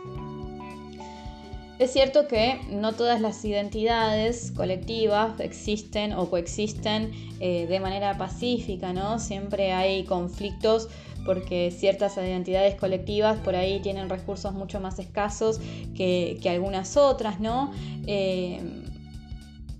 Es 1.80 1.94
cierto 1.94 2.28
que 2.28 2.60
no 2.70 2.92
todas 2.92 3.22
las 3.22 3.46
identidades 3.46 4.52
colectivas 4.52 5.40
existen 5.40 6.12
o 6.12 6.30
coexisten 6.30 7.12
eh, 7.40 7.68
de 7.68 7.80
manera 7.80 8.18
pacífica, 8.18 8.92
¿no? 8.92 9.18
Siempre 9.18 9.72
hay 9.72 10.04
conflictos 10.04 10.90
porque 11.26 11.72
ciertas 11.72 12.18
identidades 12.18 12.76
colectivas 12.76 13.40
por 13.40 13.56
ahí 13.56 13.80
tienen 13.80 14.10
recursos 14.10 14.54
mucho 14.54 14.82
más 14.82 15.00
escasos 15.00 15.62
que, 15.96 16.38
algunas 16.50 16.98
otras, 16.98 17.40
¿no? 17.40 17.72
Eh, 18.06 18.60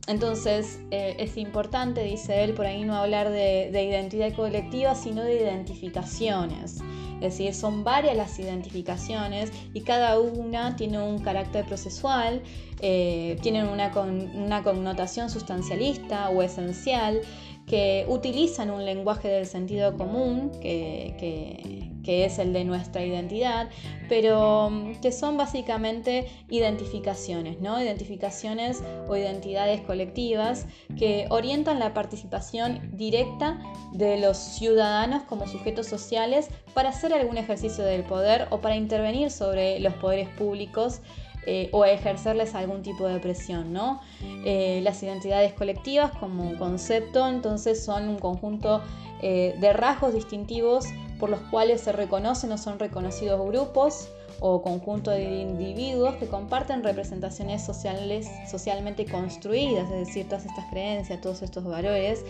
entonces 0.10 0.80
eh, 0.90 1.16
es 1.20 1.38
importante, 1.38 2.04
dice 2.04 2.44
él, 2.44 2.56
por 2.56 2.66
ahí 2.66 2.84
no 2.84 2.96
hablar 2.96 3.30
de, 3.30 3.70
identidad 3.72 4.34
colectiva, 4.34 4.96
sino 4.96 5.24
de 5.24 5.36
identificaciones. 5.36 6.80
Es 7.22 7.38
decir, 7.38 7.54
son 7.54 7.84
varias 7.84 8.18
las 8.18 8.40
identificaciones 8.40 9.52
y 9.72 9.82
cada 9.82 10.20
una 10.20 10.76
tiene 10.76 11.00
un 11.00 11.20
carácter 11.20 11.64
procesual, 11.66 12.42
eh, 12.82 13.38
tienen 13.44 13.68
una, 13.68 13.92
una 14.34 14.64
connotación 14.64 15.30
sustancialista 15.30 16.30
o 16.32 16.42
esencial 16.42 17.22
que 17.68 18.06
utilizan 18.10 18.72
un 18.72 18.84
lenguaje 18.84 19.28
del 19.28 19.46
sentido 19.46 19.96
común, 19.96 20.50
que, 20.60 21.79
es 22.08 22.40
el 22.40 22.54
de 22.54 22.66
nuestra 22.66 23.04
identidad, 23.04 23.70
pero 24.08 24.70
mm, 24.70 25.02
que 25.02 25.12
son 25.12 25.38
básicamente 25.38 26.28
identificaciones, 26.50 27.60
¿no? 27.60 27.82
Identificaciones 27.82 28.84
o 29.08 29.16
identidades 29.16 29.82
colectivas 29.82 30.66
que 30.98 31.28
orientan 31.30 31.80
la 31.80 31.94
participación 31.94 32.92
directa 32.94 33.60
de 33.94 34.18
los 34.20 34.38
ciudadanos 34.38 35.24
como 35.24 35.48
sujetos 35.48 35.88
sociales 35.88 36.50
para 36.74 36.90
hacer 36.90 37.14
algún 37.14 37.38
ejercicio 37.38 37.84
del 37.84 38.04
poder 38.04 38.48
o 38.50 38.60
para 38.60 38.76
intervenir 38.76 39.32
sobre 39.32 39.80
los 39.80 39.94
poderes 39.96 40.30
públicos 40.30 41.02
eh, 41.46 41.70
o 41.72 41.86
ejercerles 41.86 42.54
algún 42.54 42.84
tipo 42.84 43.08
de 43.08 43.20
presión. 43.20 43.72
¿no? 43.74 44.02
Eh, 44.46 44.82
las 44.84 45.02
identidades 45.02 45.54
colectivas 45.54 46.12
como 46.20 46.58
concepto 46.58 47.28
entonces 47.28 47.84
son 47.84 48.10
un 48.10 48.20
conjunto 48.20 48.82
eh, 49.22 49.56
de 49.60 49.74
rasgos 49.74 50.14
distintivos 50.14 50.86
por 51.20 51.30
los 51.30 51.42
cuales 51.52 51.82
se 51.82 51.92
reconocen 51.92 52.52
o 52.52 52.58
son 52.58 52.80
reconocidos 52.80 53.46
grupos 53.46 54.10
o 54.40 54.62
conjunto 54.62 55.12
de 55.12 55.42
individuos 55.42 56.16
que 56.16 56.28
comparten 56.28 56.84
representaciones 56.84 57.64
sociales, 57.64 58.28
socialmente 58.50 59.06
construidas, 59.06 59.92
es 59.92 60.08
decir, 60.08 60.28
todas 60.28 60.46
estas 60.46 60.66
creencias, 60.70 61.20
todos 61.20 61.42
estos 61.42 61.66
valores, 61.66 62.24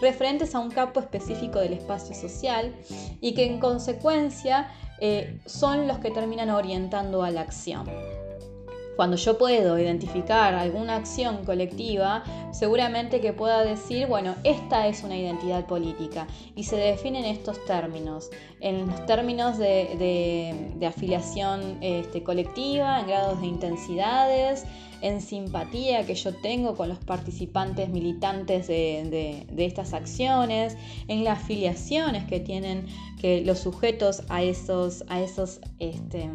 referentes 0.00 0.54
a 0.56 0.58
un 0.58 0.70
campo 0.70 0.98
específico 0.98 1.60
del 1.60 1.74
espacio 1.74 2.14
social 2.14 2.74
y 3.20 3.34
que 3.34 3.46
en 3.46 3.60
consecuencia 3.60 4.68
son 5.46 5.88
los 5.88 5.98
que 5.98 6.10
terminan 6.10 6.50
orientando 6.50 7.22
a 7.22 7.30
la 7.30 7.40
acción. 7.40 7.88
Cuando 8.96 9.16
yo 9.16 9.38
puedo 9.38 9.78
identificar 9.78 10.54
alguna 10.54 10.96
acción 10.96 11.44
colectiva, 11.44 12.22
seguramente 12.52 13.20
que 13.20 13.32
pueda 13.32 13.64
decir, 13.64 14.06
bueno, 14.06 14.34
esta 14.44 14.86
es 14.86 15.02
una 15.02 15.16
identidad 15.16 15.66
política 15.66 16.26
y 16.54 16.64
se 16.64 16.76
define 16.76 17.20
en 17.20 17.24
estos 17.24 17.64
términos, 17.64 18.30
en 18.60 18.86
los 18.86 19.06
términos 19.06 19.56
de, 19.58 20.86
afiliación 20.86 21.78
este, 21.80 22.22
colectiva, 22.22 23.00
en 23.00 23.06
grados 23.06 23.40
de 23.40 23.46
intensidades, 23.46 24.66
en 25.02 25.20
simpatía 25.20 26.06
que 26.06 26.14
yo 26.14 26.34
tengo 26.34 26.74
con 26.76 26.88
los 26.88 26.98
participantes 26.98 27.88
militantes 27.90 28.68
de, 28.68 29.46
estas 29.58 29.92
acciones, 29.92 30.76
en 31.08 31.24
las 31.24 31.40
afiliaciones 31.40 32.24
que 32.24 32.40
tienen 32.40 32.86
que 33.20 33.42
los 33.42 33.58
sujetos 33.58 34.22
a 34.28 34.42
esos, 34.42 35.04
a 35.08 35.20
esos 35.20 35.60
este, 35.80 36.30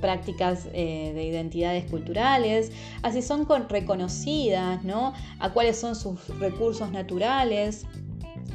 prácticas 0.00 0.68
eh, 0.72 1.12
de 1.14 1.24
identidades 1.24 1.90
culturales, 1.90 2.72
así 3.02 3.22
son 3.22 3.46
reconocidas, 3.68 4.82
¿no? 4.84 5.12
A 5.40 5.52
cuáles 5.52 5.78
son 5.78 5.96
sus 5.96 6.28
recursos 6.38 6.90
naturales, 6.92 7.86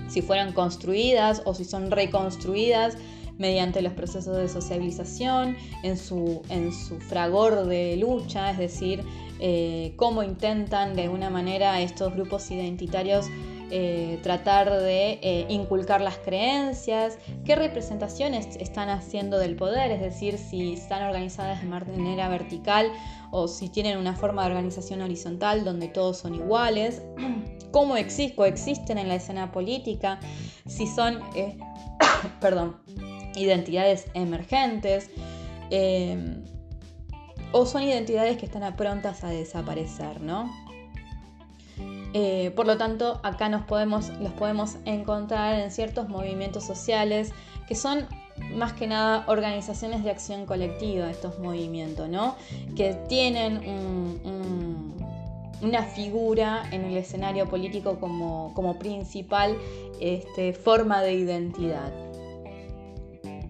si 0.07 0.21
fueran 0.21 0.53
construidas 0.53 1.41
o 1.45 1.53
si 1.53 1.65
son 1.65 1.91
reconstruidas 1.91 2.97
mediante 3.37 3.81
los 3.81 3.93
procesos 3.93 4.37
de 4.37 4.49
sociabilización, 4.49 5.55
en 5.83 5.97
su, 5.97 6.41
en 6.49 6.73
su 6.73 6.99
fragor 6.99 7.65
de 7.65 7.97
lucha, 7.97 8.51
es 8.51 8.57
decir, 8.57 9.03
eh, 9.39 9.93
cómo 9.95 10.23
intentan 10.23 10.95
de 10.95 11.03
alguna 11.03 11.29
manera 11.29 11.81
estos 11.81 12.13
grupos 12.13 12.49
identitarios 12.51 13.27
eh, 13.69 14.19
tratar 14.23 14.71
de 14.71 15.19
eh, 15.21 15.45
inculcar 15.49 15.99
las 15.99 16.17
creencias, 16.19 17.17
qué 17.43 17.57
representaciones 17.57 18.55
están 18.61 18.87
haciendo 18.87 19.37
del 19.37 19.57
poder, 19.57 19.91
es 19.91 19.99
decir, 19.99 20.37
si 20.37 20.71
están 20.71 21.03
organizadas 21.03 21.61
de 21.61 21.67
manera 21.67 22.29
vertical 22.29 22.89
o 23.29 23.49
si 23.49 23.67
tienen 23.67 23.97
una 23.97 24.15
forma 24.15 24.43
de 24.43 24.51
organización 24.51 25.01
horizontal 25.01 25.65
donde 25.65 25.89
todos 25.89 26.17
son 26.17 26.35
iguales, 26.35 27.01
cómo 27.71 27.95
coexisten 28.35 28.97
en 28.97 29.09
la 29.09 29.15
escena 29.15 29.51
política, 29.51 30.21
si 30.65 30.87
son, 30.87 31.19
perdón, 32.39 32.77
identidades 33.35 34.05
emergentes 34.13 35.09
o 37.51 37.65
son 37.65 37.83
identidades 37.83 38.37
que 38.37 38.45
están 38.45 38.75
prontas 38.75 39.23
a 39.23 39.29
desaparecer, 39.29 40.21
¿no? 40.21 40.51
Eh, 42.13 42.51
por 42.55 42.65
lo 42.65 42.77
tanto, 42.77 43.19
acá 43.23 43.49
nos 43.49 43.63
podemos, 43.65 44.09
los 44.19 44.33
podemos 44.33 44.77
encontrar 44.85 45.59
en 45.59 45.71
ciertos 45.71 46.09
movimientos 46.09 46.65
sociales 46.65 47.31
que 47.67 47.75
son 47.75 48.07
más 48.55 48.73
que 48.73 48.87
nada 48.87 49.25
organizaciones 49.27 50.03
de 50.03 50.11
acción 50.11 50.45
colectiva, 50.45 51.09
estos 51.09 51.39
movimientos, 51.39 52.07
¿no? 52.07 52.35
Que 52.75 52.93
tienen 53.07 53.61
una 55.61 55.83
figura 55.83 56.63
en 56.71 56.85
el 56.85 56.97
escenario 56.97 57.47
político 57.47 57.99
como, 57.99 58.79
principal 58.79 59.57
este, 59.99 60.53
forma 60.53 61.01
de 61.01 61.13
identidad. 61.13 61.91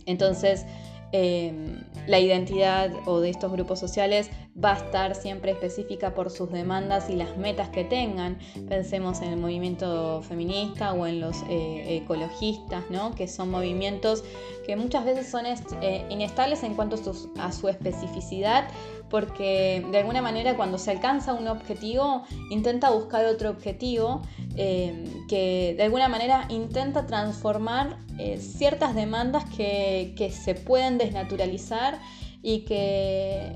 Entonces, 0.05 0.65
Em, 1.13 1.83
la 2.05 2.19
identidad 2.19 2.91
o 3.05 3.21
de 3.21 3.29
estos 3.29 3.51
grupos 3.51 3.79
sociales 3.79 4.29
va 4.61 4.73
a 4.73 4.77
estar 4.77 5.15
siempre 5.15 5.51
específica 5.51 6.13
por 6.13 6.29
sus 6.29 6.51
demandas 6.51 7.09
y 7.09 7.15
las 7.15 7.37
metas 7.37 7.69
que 7.69 7.85
tengan. 7.85 8.37
Pensemos 8.67 9.21
en 9.21 9.29
el 9.29 9.37
movimiento 9.37 10.21
feminista 10.23 10.93
o 10.93 11.05
en 11.05 11.21
los 11.21 11.43
eh, 11.49 11.97
ecologistas, 12.03 12.83
¿no? 12.89 13.15
que 13.15 13.27
son 13.27 13.51
movimientos 13.51 14.23
que 14.65 14.75
muchas 14.75 15.05
veces 15.05 15.29
son 15.29 15.45
eh, 15.45 16.05
inestables 16.09 16.63
en 16.63 16.73
cuanto 16.75 16.99
a 17.39 17.51
su 17.53 17.69
especificidad, 17.69 18.67
porque 19.09 19.85
de 19.91 19.97
alguna 19.99 20.21
manera 20.21 20.55
cuando 20.55 20.77
se 20.77 20.91
alcanza 20.91 21.33
un 21.33 21.47
objetivo 21.47 22.23
intenta 22.49 22.89
buscar 22.91 23.25
otro 23.25 23.49
objetivo 23.49 24.21
eh, 24.55 25.03
que 25.29 25.75
de 25.77 25.83
alguna 25.83 26.07
manera 26.07 26.45
intenta 26.49 27.05
transformar 27.05 27.97
eh, 28.17 28.37
ciertas 28.37 28.95
demandas 28.95 29.45
que, 29.55 30.13
que, 30.17 30.31
se 30.31 30.55
pueden 30.55 30.97
desnaturalizar 30.97 31.99
y 32.41 32.61
que 32.61 33.55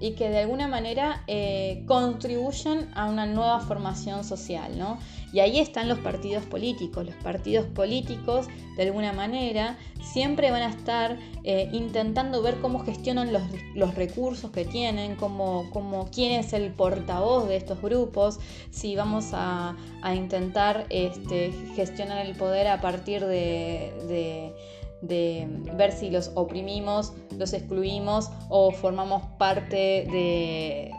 y 0.00 0.12
que 0.12 0.30
de 0.30 0.38
alguna 0.38 0.68
manera 0.68 1.22
eh, 1.26 1.82
contribuyen 1.86 2.88
a 2.94 3.06
una 3.06 3.26
nueva 3.26 3.60
formación 3.60 4.24
social. 4.24 4.78
¿no? 4.78 4.98
Y 5.32 5.40
ahí 5.40 5.58
están 5.58 5.88
los 5.88 5.98
partidos 5.98 6.44
políticos. 6.44 7.04
Los 7.06 7.14
partidos 7.16 7.66
políticos, 7.66 8.46
de 8.76 8.84
alguna 8.84 9.12
manera, 9.12 9.76
siempre 10.02 10.50
van 10.50 10.62
a 10.62 10.70
estar 10.70 11.18
eh, 11.44 11.68
intentando 11.72 12.42
ver 12.42 12.60
cómo 12.60 12.80
gestionan 12.80 13.32
los, 13.32 13.94
recursos 13.94 14.50
que 14.50 14.64
tienen, 14.64 15.16
cómo, 15.16 15.68
cómo, 15.70 16.08
quién 16.10 16.32
es 16.32 16.52
el 16.52 16.72
portavoz 16.72 17.48
de 17.48 17.56
estos 17.56 17.80
grupos, 17.82 18.38
si 18.70 18.96
vamos 18.96 19.30
a, 19.32 19.76
intentar 20.14 20.86
este, 20.90 21.52
gestionar 21.74 22.24
el 22.24 22.34
poder 22.36 22.68
a 22.68 22.80
partir 22.80 23.24
de 23.26 24.54
de 25.00 25.46
ver 25.76 25.92
si 25.92 26.10
los 26.10 26.32
oprimimos, 26.34 27.12
los 27.36 27.52
excluimos 27.52 28.30
o 28.48 28.72
formamos 28.72 29.22
parte 29.38 30.06
de, 30.10 30.92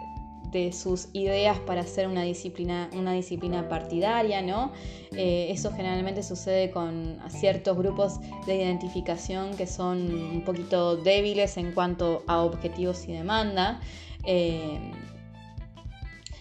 sus 0.72 1.10
ideas 1.14 1.60
para 1.60 1.82
hacer 1.82 2.08
una 2.08 2.24
disciplina, 2.24 2.90
una 2.94 3.14
disciplina 3.14 3.70
partidaria, 3.70 4.42
¿no? 4.42 4.72
Eh, 5.16 5.48
eso 5.52 5.72
generalmente 5.72 6.24
sucede 6.24 6.72
con 6.72 7.20
ciertos 7.30 7.78
grupos 7.78 8.20
de 8.46 8.56
identificación 8.56 9.56
que 9.56 9.68
son 9.68 10.12
un 10.12 10.44
poquito 10.44 10.98
débiles 10.98 11.58
en 11.58 11.72
cuanto 11.72 12.24
a 12.28 12.42
objetivos 12.42 13.08
y 13.08 13.14
demanda. 13.14 13.80
Eh, 14.26 14.80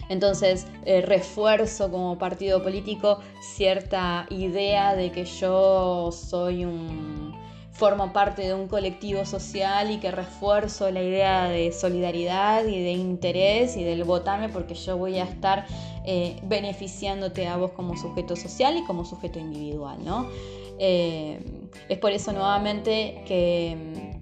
entonces, 0.09 0.65
eh, 0.85 1.01
refuerzo 1.01 1.91
como 1.91 2.17
partido 2.17 2.63
político 2.63 3.19
cierta 3.55 4.25
idea 4.31 4.95
de 4.95 5.11
que 5.11 5.23
yo 5.23 6.11
soy 6.11 6.65
un 6.65 7.38
formo 7.79 8.11
parte 8.11 8.41
de 8.41 8.53
un 8.53 8.67
colectivo 8.67 9.25
social 9.25 9.89
y 9.89 9.99
que 9.99 10.11
refuerzo 10.11 10.91
la 10.91 11.01
idea 11.01 11.47
de 11.47 11.71
solidaridad 11.71 12.65
y 12.65 12.83
de 12.83 12.91
interés 12.91 13.77
y 13.77 13.85
del 13.85 14.03
votame 14.03 14.49
porque 14.49 14.75
yo 14.75 14.97
voy 14.97 15.17
a 15.17 15.23
estar 15.23 15.65
eh, 16.05 16.37
beneficiándote 16.43 17.47
a 17.47 17.55
vos 17.55 17.71
como 17.71 17.95
sujeto 17.95 18.35
social 18.35 18.77
y 18.77 18.83
como 18.83 19.05
sujeto 19.05 19.39
individual, 19.39 20.03
¿no? 20.03 20.27
Eh, 20.77 21.39
es 21.87 21.97
por 21.99 22.11
eso 22.11 22.33
nuevamente 22.33 23.23
que, 23.25 24.19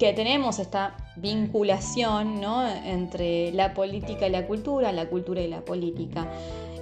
que 0.00 0.12
tenemos 0.12 0.58
esta 0.58 0.96
vinculación 1.16 2.40
¿no? 2.40 2.66
entre 2.68 3.52
la 3.52 3.74
política 3.74 4.26
y 4.26 4.30
la 4.30 4.46
cultura, 4.46 4.92
la 4.92 5.06
cultura 5.06 5.40
y 5.40 5.48
la 5.48 5.60
política. 5.60 6.28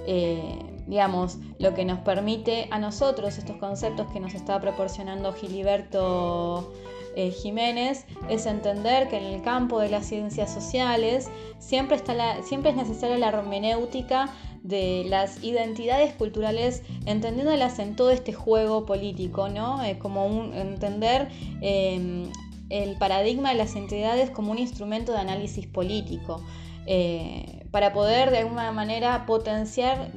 Eh, 0.07 0.57
digamos, 0.89 1.37
lo 1.59 1.75
que 1.75 1.85
nos 1.85 1.99
permite 1.99 2.67
a 2.71 2.79
nosotros 2.79 3.37
estos 3.37 3.57
conceptos 3.57 4.11
que 4.11 4.19
nos 4.19 4.33
está 4.33 4.59
proporcionando 4.59 5.31
Giliberto 5.33 6.73
eh, 7.15 7.29
Jiménez 7.29 8.05
es 8.27 8.47
entender 8.47 9.07
que 9.07 9.17
en 9.17 9.25
el 9.25 9.41
campo 9.43 9.79
de 9.79 9.89
las 9.89 10.07
ciencias 10.07 10.51
sociales 10.51 11.29
siempre, 11.59 11.95
está 11.95 12.41
siempre 12.41 12.71
es 12.71 12.75
necesaria 12.75 13.19
la 13.19 13.29
hermenéutica 13.29 14.33
de 14.63 15.05
las 15.07 15.43
identidades 15.43 16.13
culturales, 16.13 16.81
entendiéndolas 17.05 17.77
en 17.77 17.95
todo 17.95 18.09
este 18.09 18.33
juego 18.33 18.87
político, 18.87 19.47
¿no? 19.47 19.83
Eh, 19.83 19.99
como 19.99 20.25
un, 20.25 20.55
entender 20.55 21.29
em, 21.61 22.31
el 22.69 22.97
paradigma 22.97 23.49
de 23.49 23.55
las 23.55 23.75
entidades 23.75 24.31
como 24.31 24.51
un 24.51 24.57
instrumento 24.57 25.11
de 25.11 25.19
análisis 25.19 25.67
político. 25.67 26.43
Eh, 26.87 27.58
para 27.71 27.93
poder 27.93 28.31
de 28.31 28.39
alguna 28.39 28.71
manera 28.71 29.25
potenciar 29.25 30.11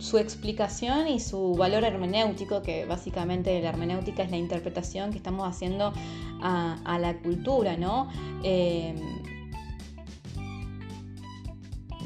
su 0.00 0.18
explicación 0.18 1.08
y 1.08 1.20
su 1.20 1.54
valor 1.54 1.84
hermenéutico, 1.84 2.62
que 2.62 2.86
básicamente 2.86 3.60
la 3.60 3.68
hermenéutica 3.68 4.22
es 4.22 4.30
la 4.30 4.38
interpretación 4.38 5.10
que 5.10 5.18
estamos 5.18 5.46
haciendo 5.46 5.92
a, 6.42 6.98
la 6.98 7.18
cultura, 7.18 7.76
¿no? 7.76 8.08
Eh, 8.42 8.94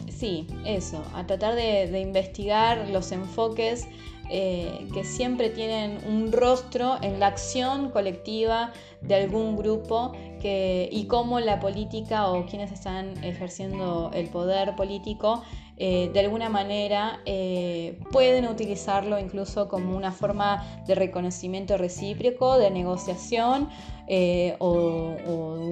sí, 0.09 0.47
eso, 0.65 1.05
a 1.15 1.27
tratar 1.27 1.55
de, 1.55 2.01
investigar 2.01 2.89
los 2.89 3.13
enfoques 3.13 3.87
eh, 4.31 4.89
que 4.93 5.05
siempre 5.05 5.51
tienen 5.51 5.99
un 6.09 6.33
rostro 6.33 6.97
en 7.03 7.21
la 7.21 7.29
acción 7.29 7.91
colectiva 7.91 8.73
de 9.03 9.17
algún 9.17 9.57
grupo 9.57 10.13
y 10.45 11.07
cómo 11.07 11.41
la 11.41 11.59
política 11.59 12.29
o 12.29 12.45
quienes 12.47 12.71
están 12.71 13.23
ejerciendo 13.25 14.11
el 14.13 14.29
poder 14.29 14.77
político 14.77 15.43
eh, 15.77 16.09
de 16.13 16.21
alguna 16.21 16.49
manera 16.49 17.19
eh, 17.25 17.99
pueden 18.13 18.47
utilizarlo 18.47 19.19
incluso 19.19 19.67
como 19.69 19.97
una 19.97 20.13
forma 20.13 20.65
de 20.87 20.95
reconocimiento 20.95 21.77
recíproco, 21.77 22.59
de 22.59 22.71
negociación 22.71 23.69
eh, 24.07 24.55
o, 24.61 25.17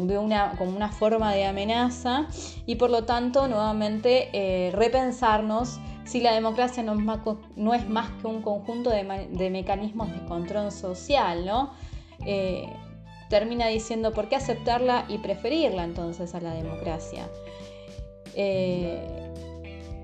de 0.05 0.19
una, 0.19 0.57
como 0.59 0.75
una 0.75 0.89
forma 0.89 1.33
de 1.33 1.45
amenaza 1.45 2.27
y 2.67 2.75
por 2.77 2.91
lo 2.91 3.05
tanto 3.05 3.47
nuevamente 3.47 4.73
repensarnos 4.75 5.79
si 6.05 6.21
la 6.21 6.33
democracia 6.33 6.83
no 6.83 6.95
es 7.75 7.89
más, 7.89 8.11
que 8.21 8.27
un 8.27 8.43
conjunto 8.43 8.91
de, 8.91 9.29
de, 9.31 9.51
mecanismos 9.51 10.11
de 10.11 10.25
control 10.25 10.73
social, 10.73 11.47
¿no? 11.47 11.71
Termina 13.33 13.67
diciendo 13.69 14.13
por 14.13 14.29
qué 14.29 14.37
aceptarla 14.37 15.07
y 15.09 15.17
preferirla 15.17 15.85
entonces 15.85 16.35
a 16.35 16.41
la 16.43 16.53
democracia. 16.53 17.31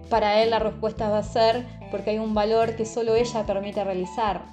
Para 0.08 0.42
él 0.42 0.48
la 0.48 0.58
respuesta 0.58 1.10
va 1.10 1.18
a 1.18 1.22
ser 1.22 1.66
porque 1.90 2.08
hay 2.08 2.18
un 2.18 2.32
valor 2.32 2.74
que 2.74 2.86
solo 2.86 3.16
ella 3.16 3.44
permite 3.44 3.84
realizar, 3.84 4.46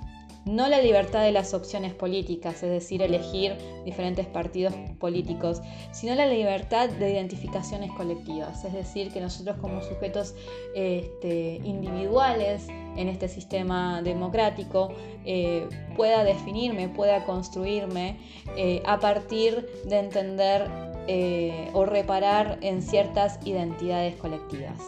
no 0.45 0.69
la 0.69 0.79
libertad 0.79 1.23
de 1.23 1.31
las 1.31 1.53
opciones 1.53 1.93
políticas, 1.93 2.61
es 2.61 2.69
decir, 2.69 3.01
elegir 3.01 3.57
diferentes 3.83 4.27
partidos 4.27 4.73
políticos, 4.99 5.61
sino 5.91 6.13
la 6.15 6.27
libertad 6.27 6.89
de 6.89 7.13
identificaciones 7.13 7.91
colectivas, 7.91 8.63
es 8.63 8.73
decir, 8.73 9.11
que 9.11 9.21
nosotros 9.21 9.57
como 9.57 9.81
sujetos 9.81 10.35
este, 10.75 11.59
individuales 11.63 12.67
en 12.95 13.09
este 13.09 13.27
sistema 13.27 14.01
democrático 14.01 14.93
eh, 15.25 15.67
pueda 15.95 16.23
definirme, 16.23 16.89
pueda 16.89 17.25
construirme 17.25 18.17
eh, 18.55 18.81
a 18.85 18.99
partir 18.99 19.67
de 19.85 19.99
entender 19.99 20.69
eh, 21.07 21.69
o 21.73 21.85
reparar 21.85 22.59
en 22.61 22.81
ciertas 22.81 23.39
identidades 23.45 24.15
colectivas. 24.15 24.79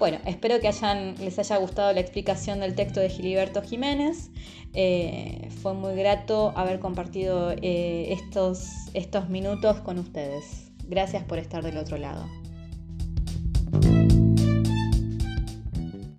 Bueno, 0.00 0.16
espero 0.24 0.60
que 0.60 0.68
hayan, 0.68 1.14
les 1.18 1.38
haya 1.38 1.58
gustado 1.58 1.92
la 1.92 2.00
explicación 2.00 2.60
del 2.60 2.74
texto 2.74 3.00
de 3.00 3.10
Giliberto 3.10 3.60
Jiménez. 3.60 4.30
Eh, 4.72 5.50
fue 5.60 5.74
muy 5.74 5.94
grato 5.94 6.54
haber 6.56 6.80
compartido 6.80 7.52
eh, 7.60 8.06
estos, 8.10 8.66
estos 8.94 9.28
minutos 9.28 9.80
con 9.80 9.98
ustedes. 9.98 10.72
Gracias 10.88 11.22
por 11.24 11.38
estar 11.38 11.62
del 11.62 11.76
otro 11.76 11.98
lado. 11.98 12.26